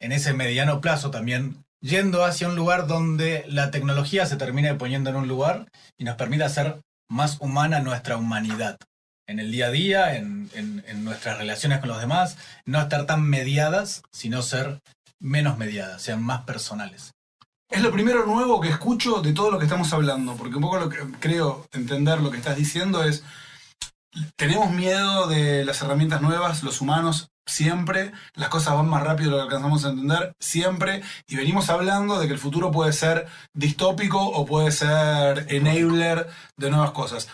en 0.00 0.12
ese 0.12 0.32
mediano 0.32 0.80
plazo 0.80 1.10
también, 1.10 1.64
yendo 1.80 2.24
hacia 2.24 2.48
un 2.48 2.56
lugar 2.56 2.86
donde 2.86 3.44
la 3.48 3.70
tecnología 3.70 4.26
se 4.26 4.36
termine 4.36 4.74
poniendo 4.74 5.10
en 5.10 5.16
un 5.16 5.28
lugar 5.28 5.66
y 5.98 6.04
nos 6.04 6.16
permita 6.16 6.46
hacer 6.46 6.80
más 7.10 7.38
humana 7.40 7.80
nuestra 7.80 8.16
humanidad. 8.16 8.78
En 9.26 9.38
el 9.38 9.52
día 9.52 9.66
a 9.66 9.70
día, 9.70 10.16
en, 10.16 10.50
en- 10.54 11.04
nuestras 11.04 11.38
relaciones 11.38 11.80
con 11.80 11.88
los 11.88 12.00
demás, 12.00 12.36
no 12.64 12.80
estar 12.80 13.06
tan 13.06 13.22
mediadas, 13.22 14.02
sino 14.12 14.42
ser 14.42 14.80
menos 15.18 15.58
mediadas, 15.58 16.02
sean 16.02 16.22
más 16.22 16.42
personales. 16.42 17.12
Es 17.68 17.82
lo 17.82 17.92
primero 17.92 18.26
nuevo 18.26 18.60
que 18.60 18.68
escucho 18.68 19.20
de 19.22 19.32
todo 19.32 19.50
lo 19.50 19.58
que 19.58 19.64
estamos 19.64 19.92
hablando, 19.92 20.36
porque 20.36 20.56
un 20.56 20.62
poco 20.62 20.78
lo 20.78 20.88
que 20.88 20.98
creo 21.20 21.66
entender 21.72 22.20
lo 22.20 22.30
que 22.30 22.38
estás 22.38 22.56
diciendo 22.56 23.04
es, 23.04 23.22
tenemos 24.36 24.70
miedo 24.72 25.28
de 25.28 25.64
las 25.64 25.80
herramientas 25.82 26.20
nuevas, 26.20 26.62
los 26.62 26.80
humanos, 26.80 27.29
siempre, 27.46 28.12
las 28.34 28.48
cosas 28.48 28.74
van 28.74 28.88
más 28.88 29.02
rápido 29.02 29.30
de 29.30 29.36
lo 29.36 29.48
que 29.48 29.54
alcanzamos 29.54 29.84
a 29.84 29.90
entender, 29.90 30.32
siempre, 30.40 31.02
y 31.26 31.36
venimos 31.36 31.68
hablando 31.70 32.18
de 32.18 32.26
que 32.26 32.32
el 32.32 32.38
futuro 32.38 32.70
puede 32.70 32.92
ser 32.92 33.26
distópico 33.54 34.20
o 34.20 34.46
puede 34.46 34.70
ser 34.70 35.46
enabler 35.48 36.28
de 36.56 36.70
nuevas 36.70 36.92
cosas. 36.92 37.28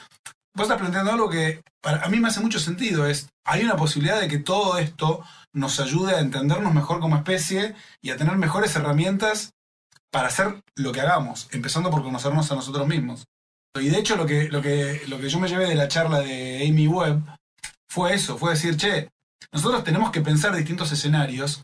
Vos 0.54 0.64
estás 0.64 0.80
planteando 0.80 1.12
algo 1.12 1.28
que 1.28 1.60
a 1.82 2.08
mí 2.08 2.18
me 2.18 2.28
hace 2.28 2.40
mucho 2.40 2.58
sentido, 2.58 3.06
es, 3.06 3.28
hay 3.44 3.62
una 3.62 3.76
posibilidad 3.76 4.20
de 4.20 4.28
que 4.28 4.38
todo 4.38 4.78
esto 4.78 5.22
nos 5.52 5.80
ayude 5.80 6.14
a 6.14 6.20
entendernos 6.20 6.72
mejor 6.72 7.00
como 7.00 7.16
especie 7.16 7.74
y 8.02 8.10
a 8.10 8.16
tener 8.16 8.36
mejores 8.36 8.74
herramientas 8.74 9.52
para 10.10 10.28
hacer 10.28 10.62
lo 10.76 10.92
que 10.92 11.00
hagamos, 11.02 11.48
empezando 11.52 11.90
por 11.90 12.02
conocernos 12.02 12.50
a 12.50 12.54
nosotros 12.54 12.86
mismos. 12.86 13.24
Y 13.78 13.90
de 13.90 13.98
hecho 13.98 14.16
lo 14.16 14.26
que, 14.26 14.48
lo 14.48 14.62
que, 14.62 15.02
lo 15.08 15.18
que 15.18 15.28
yo 15.28 15.38
me 15.38 15.48
llevé 15.48 15.66
de 15.66 15.74
la 15.74 15.88
charla 15.88 16.20
de 16.20 16.66
Amy 16.66 16.88
Webb 16.88 17.22
fue 17.88 18.14
eso, 18.14 18.38
fue 18.38 18.52
decir, 18.52 18.76
che, 18.76 19.08
nosotros 19.52 19.84
tenemos 19.84 20.10
que 20.10 20.20
pensar 20.20 20.54
distintos 20.54 20.92
escenarios 20.92 21.62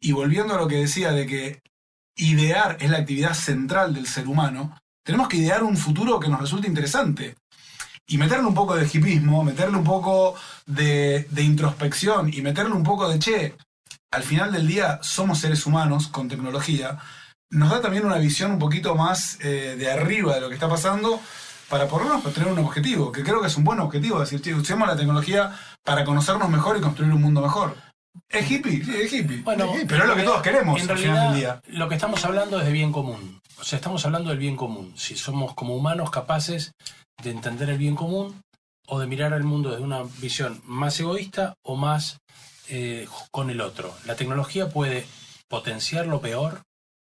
y 0.00 0.12
volviendo 0.12 0.54
a 0.54 0.58
lo 0.58 0.68
que 0.68 0.76
decía 0.76 1.12
de 1.12 1.26
que 1.26 1.60
idear 2.16 2.76
es 2.80 2.90
la 2.90 2.98
actividad 2.98 3.34
central 3.34 3.94
del 3.94 4.06
ser 4.06 4.26
humano, 4.26 4.76
tenemos 5.04 5.28
que 5.28 5.38
idear 5.38 5.62
un 5.62 5.76
futuro 5.76 6.20
que 6.20 6.28
nos 6.28 6.40
resulte 6.40 6.68
interesante. 6.68 7.36
Y 8.06 8.18
meterle 8.18 8.46
un 8.46 8.54
poco 8.54 8.74
de 8.74 8.88
hipismo, 8.92 9.44
meterle 9.44 9.76
un 9.76 9.84
poco 9.84 10.34
de, 10.66 11.26
introspección 11.36 12.32
y 12.32 12.42
meterle 12.42 12.72
un 12.72 12.82
poco 12.82 13.08
de, 13.08 13.18
che, 13.18 13.54
al 14.10 14.22
final 14.22 14.52
del 14.52 14.66
día 14.66 14.98
somos 15.02 15.38
seres 15.38 15.66
humanos 15.66 16.08
con 16.08 16.28
tecnología, 16.28 16.98
nos 17.50 17.70
da 17.70 17.80
también 17.80 18.04
una 18.04 18.18
visión 18.18 18.52
un 18.52 18.58
poquito 18.58 18.94
más 18.94 19.38
eh, 19.40 19.76
de 19.78 19.90
arriba 19.90 20.34
de 20.34 20.40
lo 20.40 20.48
que 20.48 20.54
está 20.54 20.68
pasando 20.68 21.20
para 21.72 21.88
por 21.88 22.02
lo 22.02 22.18
menos 22.18 22.34
tener 22.34 22.52
un 22.52 22.58
objetivo, 22.58 23.10
que 23.10 23.22
creo 23.22 23.40
que 23.40 23.46
es 23.46 23.56
un 23.56 23.64
buen 23.64 23.80
objetivo, 23.80 24.20
decir, 24.20 24.42
che, 24.42 24.52
usemos 24.52 24.86
la 24.86 24.94
tecnología 24.94 25.58
para 25.82 26.04
conocernos 26.04 26.50
mejor 26.50 26.76
y 26.76 26.82
construir 26.82 27.10
un 27.14 27.22
mundo 27.22 27.40
mejor. 27.40 27.74
Es 28.28 28.50
hippie, 28.50 28.84
sí, 28.84 28.94
es 28.94 29.10
hippie. 29.10 29.38
Bueno, 29.38 29.64
Es 29.64 29.76
hippie, 29.76 29.86
pero 29.86 30.02
es 30.02 30.08
lo 30.10 30.14
que 30.14 30.20
en 30.20 30.26
todos 30.26 30.42
queremos 30.42 30.82
En 30.82 30.90
al 30.90 30.98
final 30.98 31.30
del 31.30 31.40
día. 31.40 31.62
lo 31.68 31.88
que 31.88 31.94
estamos 31.94 32.22
hablando 32.26 32.60
es 32.60 32.66
de 32.66 32.72
bien 32.72 32.92
común. 32.92 33.40
O 33.58 33.64
sea, 33.64 33.78
estamos 33.78 34.04
hablando 34.04 34.28
del 34.28 34.38
bien 34.38 34.54
común. 34.54 34.92
Si 34.98 35.16
somos 35.16 35.54
como 35.54 35.74
humanos 35.74 36.10
capaces 36.10 36.72
de 37.22 37.30
entender 37.30 37.70
el 37.70 37.78
bien 37.78 37.96
común 37.96 38.42
o 38.86 38.98
de 38.98 39.06
mirar 39.06 39.32
al 39.32 39.44
mundo 39.44 39.70
desde 39.70 39.82
una 39.82 40.02
visión 40.18 40.60
más 40.66 41.00
egoísta 41.00 41.54
o 41.62 41.76
más 41.76 42.18
eh, 42.68 43.08
con 43.30 43.48
el 43.48 43.62
otro. 43.62 43.94
La 44.04 44.14
tecnología 44.14 44.68
puede 44.68 45.06
potenciar 45.48 46.06
lo 46.06 46.20
peor 46.20 46.60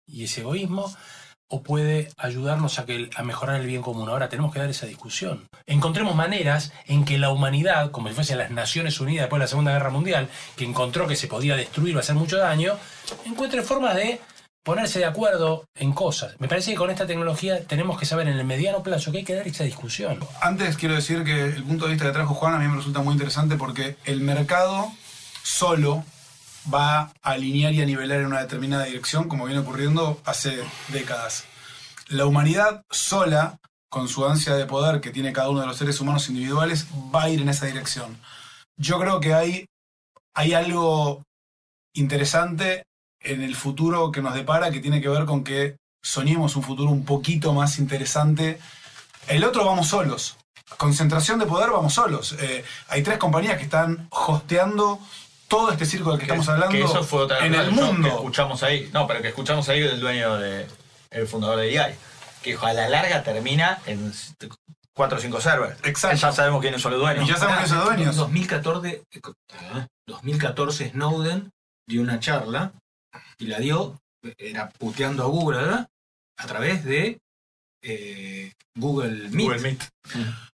y 0.06 0.22
ese 0.22 0.42
egoísmo 0.42 0.94
o 1.52 1.62
puede 1.62 2.08
ayudarnos 2.16 2.78
a, 2.78 2.86
que, 2.86 3.10
a 3.14 3.22
mejorar 3.22 3.60
el 3.60 3.66
bien 3.66 3.82
común. 3.82 4.08
Ahora 4.08 4.30
tenemos 4.30 4.54
que 4.54 4.58
dar 4.58 4.70
esa 4.70 4.86
discusión. 4.86 5.48
Encontremos 5.66 6.14
maneras 6.14 6.72
en 6.86 7.04
que 7.04 7.18
la 7.18 7.28
humanidad, 7.28 7.90
como 7.90 8.08
si 8.08 8.14
fuese 8.14 8.36
las 8.36 8.50
Naciones 8.50 8.98
Unidas 9.00 9.24
después 9.24 9.38
de 9.38 9.44
la 9.44 9.48
Segunda 9.48 9.72
Guerra 9.72 9.90
Mundial, 9.90 10.30
que 10.56 10.64
encontró 10.64 11.06
que 11.06 11.14
se 11.14 11.28
podía 11.28 11.54
destruir 11.54 11.94
o 11.94 12.00
hacer 12.00 12.14
mucho 12.14 12.38
daño, 12.38 12.78
encuentre 13.26 13.60
formas 13.62 13.96
de 13.96 14.18
ponerse 14.62 15.00
de 15.00 15.04
acuerdo 15.04 15.66
en 15.74 15.92
cosas. 15.92 16.40
Me 16.40 16.48
parece 16.48 16.70
que 16.70 16.78
con 16.78 16.88
esta 16.88 17.06
tecnología 17.06 17.62
tenemos 17.64 18.00
que 18.00 18.06
saber 18.06 18.28
en 18.28 18.38
el 18.38 18.46
mediano 18.46 18.82
plazo 18.82 19.12
que 19.12 19.18
hay 19.18 19.24
que 19.24 19.34
dar 19.34 19.46
esa 19.46 19.64
discusión. 19.64 20.20
Antes 20.40 20.78
quiero 20.78 20.94
decir 20.94 21.22
que 21.22 21.44
el 21.44 21.64
punto 21.64 21.84
de 21.84 21.92
vista 21.92 22.06
que 22.06 22.12
trajo 22.12 22.32
Juan 22.32 22.54
a 22.54 22.58
mí 22.58 22.66
me 22.66 22.76
resulta 22.76 23.00
muy 23.00 23.12
interesante 23.12 23.56
porque 23.56 23.96
el 24.06 24.20
mercado 24.20 24.90
solo 25.42 26.02
va 26.72 27.00
a 27.00 27.30
alinear 27.30 27.72
y 27.72 27.82
a 27.82 27.86
nivelar 27.86 28.20
en 28.20 28.26
una 28.26 28.40
determinada 28.40 28.84
dirección, 28.84 29.28
como 29.28 29.46
viene 29.46 29.60
ocurriendo 29.60 30.20
hace 30.24 30.62
décadas. 30.88 31.44
La 32.08 32.26
humanidad 32.26 32.84
sola, 32.90 33.58
con 33.88 34.08
su 34.08 34.26
ansia 34.26 34.54
de 34.54 34.66
poder 34.66 35.00
que 35.00 35.10
tiene 35.10 35.32
cada 35.32 35.50
uno 35.50 35.60
de 35.60 35.66
los 35.66 35.76
seres 35.76 36.00
humanos 36.00 36.28
individuales, 36.28 36.86
va 37.14 37.24
a 37.24 37.30
ir 37.30 37.40
en 37.40 37.48
esa 37.48 37.66
dirección. 37.66 38.18
Yo 38.76 38.98
creo 38.98 39.20
que 39.20 39.34
hay, 39.34 39.66
hay 40.34 40.54
algo 40.54 41.22
interesante 41.94 42.84
en 43.20 43.42
el 43.42 43.54
futuro 43.54 44.10
que 44.10 44.22
nos 44.22 44.34
depara 44.34 44.70
que 44.70 44.80
tiene 44.80 45.00
que 45.00 45.08
ver 45.08 45.24
con 45.24 45.44
que 45.44 45.76
soñemos 46.02 46.56
un 46.56 46.62
futuro 46.62 46.90
un 46.90 47.04
poquito 47.04 47.52
más 47.52 47.78
interesante. 47.78 48.58
El 49.28 49.44
otro 49.44 49.64
vamos 49.64 49.88
solos. 49.88 50.36
Concentración 50.76 51.38
de 51.38 51.46
poder 51.46 51.70
vamos 51.70 51.94
solos. 51.94 52.34
Eh, 52.40 52.64
hay 52.88 53.02
tres 53.02 53.18
compañías 53.18 53.56
que 53.56 53.64
están 53.64 54.08
hosteando 54.10 55.00
todo 55.52 55.70
este 55.70 55.84
circo 55.84 56.10
del 56.12 56.18
que, 56.18 56.24
estamos 56.24 56.48
hablando 56.48 56.74
Que 56.74 56.82
eso 56.82 57.04
fue 57.04 57.24
otra 57.24 57.44
en 57.44 57.54
el 57.54 57.68
cosa 57.68 57.68
que 57.68 57.92
mundo. 57.92 58.08
escuchamos 58.08 58.62
ahí. 58.62 58.90
No, 58.94 59.06
pero 59.06 59.20
que 59.20 59.28
escuchamos 59.28 59.68
ahí 59.68 59.80
del 59.80 60.00
dueño 60.00 60.38
de. 60.38 60.66
el 61.10 61.26
fundador 61.26 61.58
de 61.58 61.78
AI. 61.78 61.94
Que 62.42 62.56
a 62.60 62.72
la 62.72 62.88
larga 62.88 63.22
termina 63.22 63.78
en 63.84 64.12
4 64.94 65.18
o 65.18 65.20
5 65.20 65.40
servers. 65.42 65.78
Exacto. 65.84 66.16
Ya 66.16 66.32
sabemos 66.32 66.62
quiénes 66.62 66.80
son 66.80 66.92
los 66.92 67.02
dueños. 67.02 67.24
Y 67.24 67.28
ya 67.28 67.36
sabemos 67.36 67.64
que 67.64 67.68
son 67.68 67.80
En 67.80 67.84
dueños. 67.84 68.16
2014, 68.16 69.02
eh, 69.10 69.20
2014 70.06 70.90
Snowden 70.90 71.50
dio 71.86 72.00
una 72.00 72.18
charla 72.18 72.72
y 73.38 73.46
la 73.46 73.58
dio, 73.58 74.00
era 74.38 74.70
puteando 74.70 75.22
a 75.22 75.26
Google, 75.26 75.58
¿verdad? 75.58 75.88
A 76.38 76.46
través 76.46 76.82
de 76.84 77.18
eh, 77.82 78.52
Google 78.76 79.28
Meet. 79.30 79.32
Google 79.46 79.58
Meet. 79.60 79.82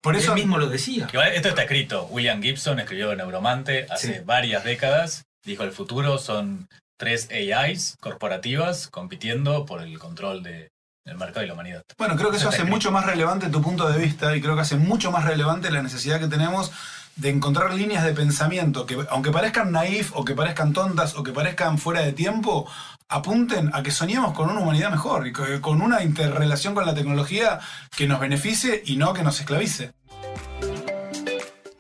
Por 0.03 0.15
Él 0.15 0.21
eso 0.21 0.35
mismo 0.35 0.59
lo 0.59 0.69
decía. 0.69 1.09
Esto 1.35 1.49
está 1.49 1.63
escrito. 1.63 2.07
William 2.11 2.43
Gibson 2.43 2.79
escribió 2.79 3.15
Neuromante 3.17 3.87
hace 3.91 4.15
Sí. 4.19 4.21
varias 4.25 4.65
décadas. 4.65 5.25
Dijo 5.45 5.63
el 5.65 5.73
futuro 5.73 6.19
son 6.19 6.69
tres 6.99 7.29
AIs 7.31 7.97
corporativas 8.01 8.89
compitiendo 8.89 9.67
por 9.67 9.83
el 9.83 9.99
control 9.99 10.43
de- 10.43 10.69
del 11.07 11.19
mercado 11.19 11.45
y 11.45 11.49
la 11.49 11.55
humanidad. 11.55 11.83
Bueno, 11.99 12.17
creo 12.17 12.31
que 12.31 12.37
eso 12.39 12.49
hace 12.49 12.59
escrito. 12.59 12.75
mucho 12.75 12.91
más 12.91 13.05
relevante 13.05 13.49
tu 13.51 13.61
punto 13.61 13.87
de 13.91 13.99
vista 13.99 14.35
y 14.37 14.41
creo 14.41 14.55
que 14.55 14.63
hace 14.63 14.77
mucho 14.77 15.11
más 15.11 15.25
relevante 15.25 15.71
la 15.71 15.83
necesidad 15.83 16.19
que 16.19 16.29
tenemos 16.29 16.73
de 17.17 17.31
encontrar 17.31 17.73
líneas 17.75 18.05
de 18.05 18.13
pensamiento 18.13 18.87
que, 18.87 18.99
aunque 19.11 19.31
parezcan 19.31 19.71
naif 19.71 20.11
o 20.15 20.25
que 20.25 20.35
parezcan 20.35 20.73
tontas 20.73 21.15
o 21.17 21.23
que 21.23 21.33
parezcan 21.33 21.79
fuera 21.79 22.01
de 22.01 22.13
tiempo, 22.13 22.67
apunten 23.09 23.71
a 23.73 23.83
que 23.83 23.91
soñemos 23.93 24.33
con 24.33 24.51
una 24.51 24.61
humanidad 24.61 24.91
mejor 24.91 25.27
y 25.27 25.33
co- 25.33 25.45
con 25.61 25.81
una 25.81 26.03
interrelación 26.03 26.75
con 26.75 26.87
la 26.87 26.95
tecnología 26.95 27.61
que 27.97 28.09
nos 28.09 28.19
beneficie 28.19 28.83
y 28.85 28.97
no 28.97 29.13
que 29.15 29.23
nos 29.23 29.39
esclavice. 29.39 29.93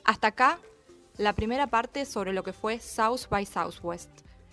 Hasta 0.04 0.28
acá 0.28 0.58
la 1.16 1.32
primera 1.32 1.66
parte 1.66 2.04
sobre 2.04 2.32
lo 2.32 2.42
que 2.42 2.52
fue 2.52 2.78
South 2.78 3.28
by 3.30 3.44
Southwest. 3.46 4.10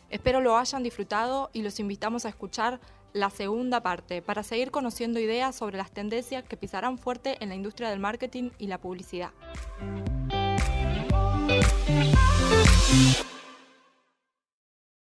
Espero 0.09 0.41
lo 0.41 0.57
hayan 0.57 0.83
disfrutado 0.83 1.49
y 1.53 1.61
los 1.61 1.79
invitamos 1.79 2.25
a 2.25 2.29
escuchar 2.29 2.79
la 3.13 3.29
segunda 3.29 3.81
parte 3.83 4.21
para 4.21 4.41
seguir 4.41 4.71
conociendo 4.71 5.19
ideas 5.19 5.55
sobre 5.55 5.77
las 5.77 5.91
tendencias 5.91 6.43
que 6.43 6.57
pisarán 6.57 6.97
fuerte 6.97 7.37
en 7.41 7.49
la 7.49 7.55
industria 7.55 7.89
del 7.89 7.99
marketing 7.99 8.51
y 8.57 8.67
la 8.67 8.77
publicidad. 8.77 9.31
Música 11.61 13.30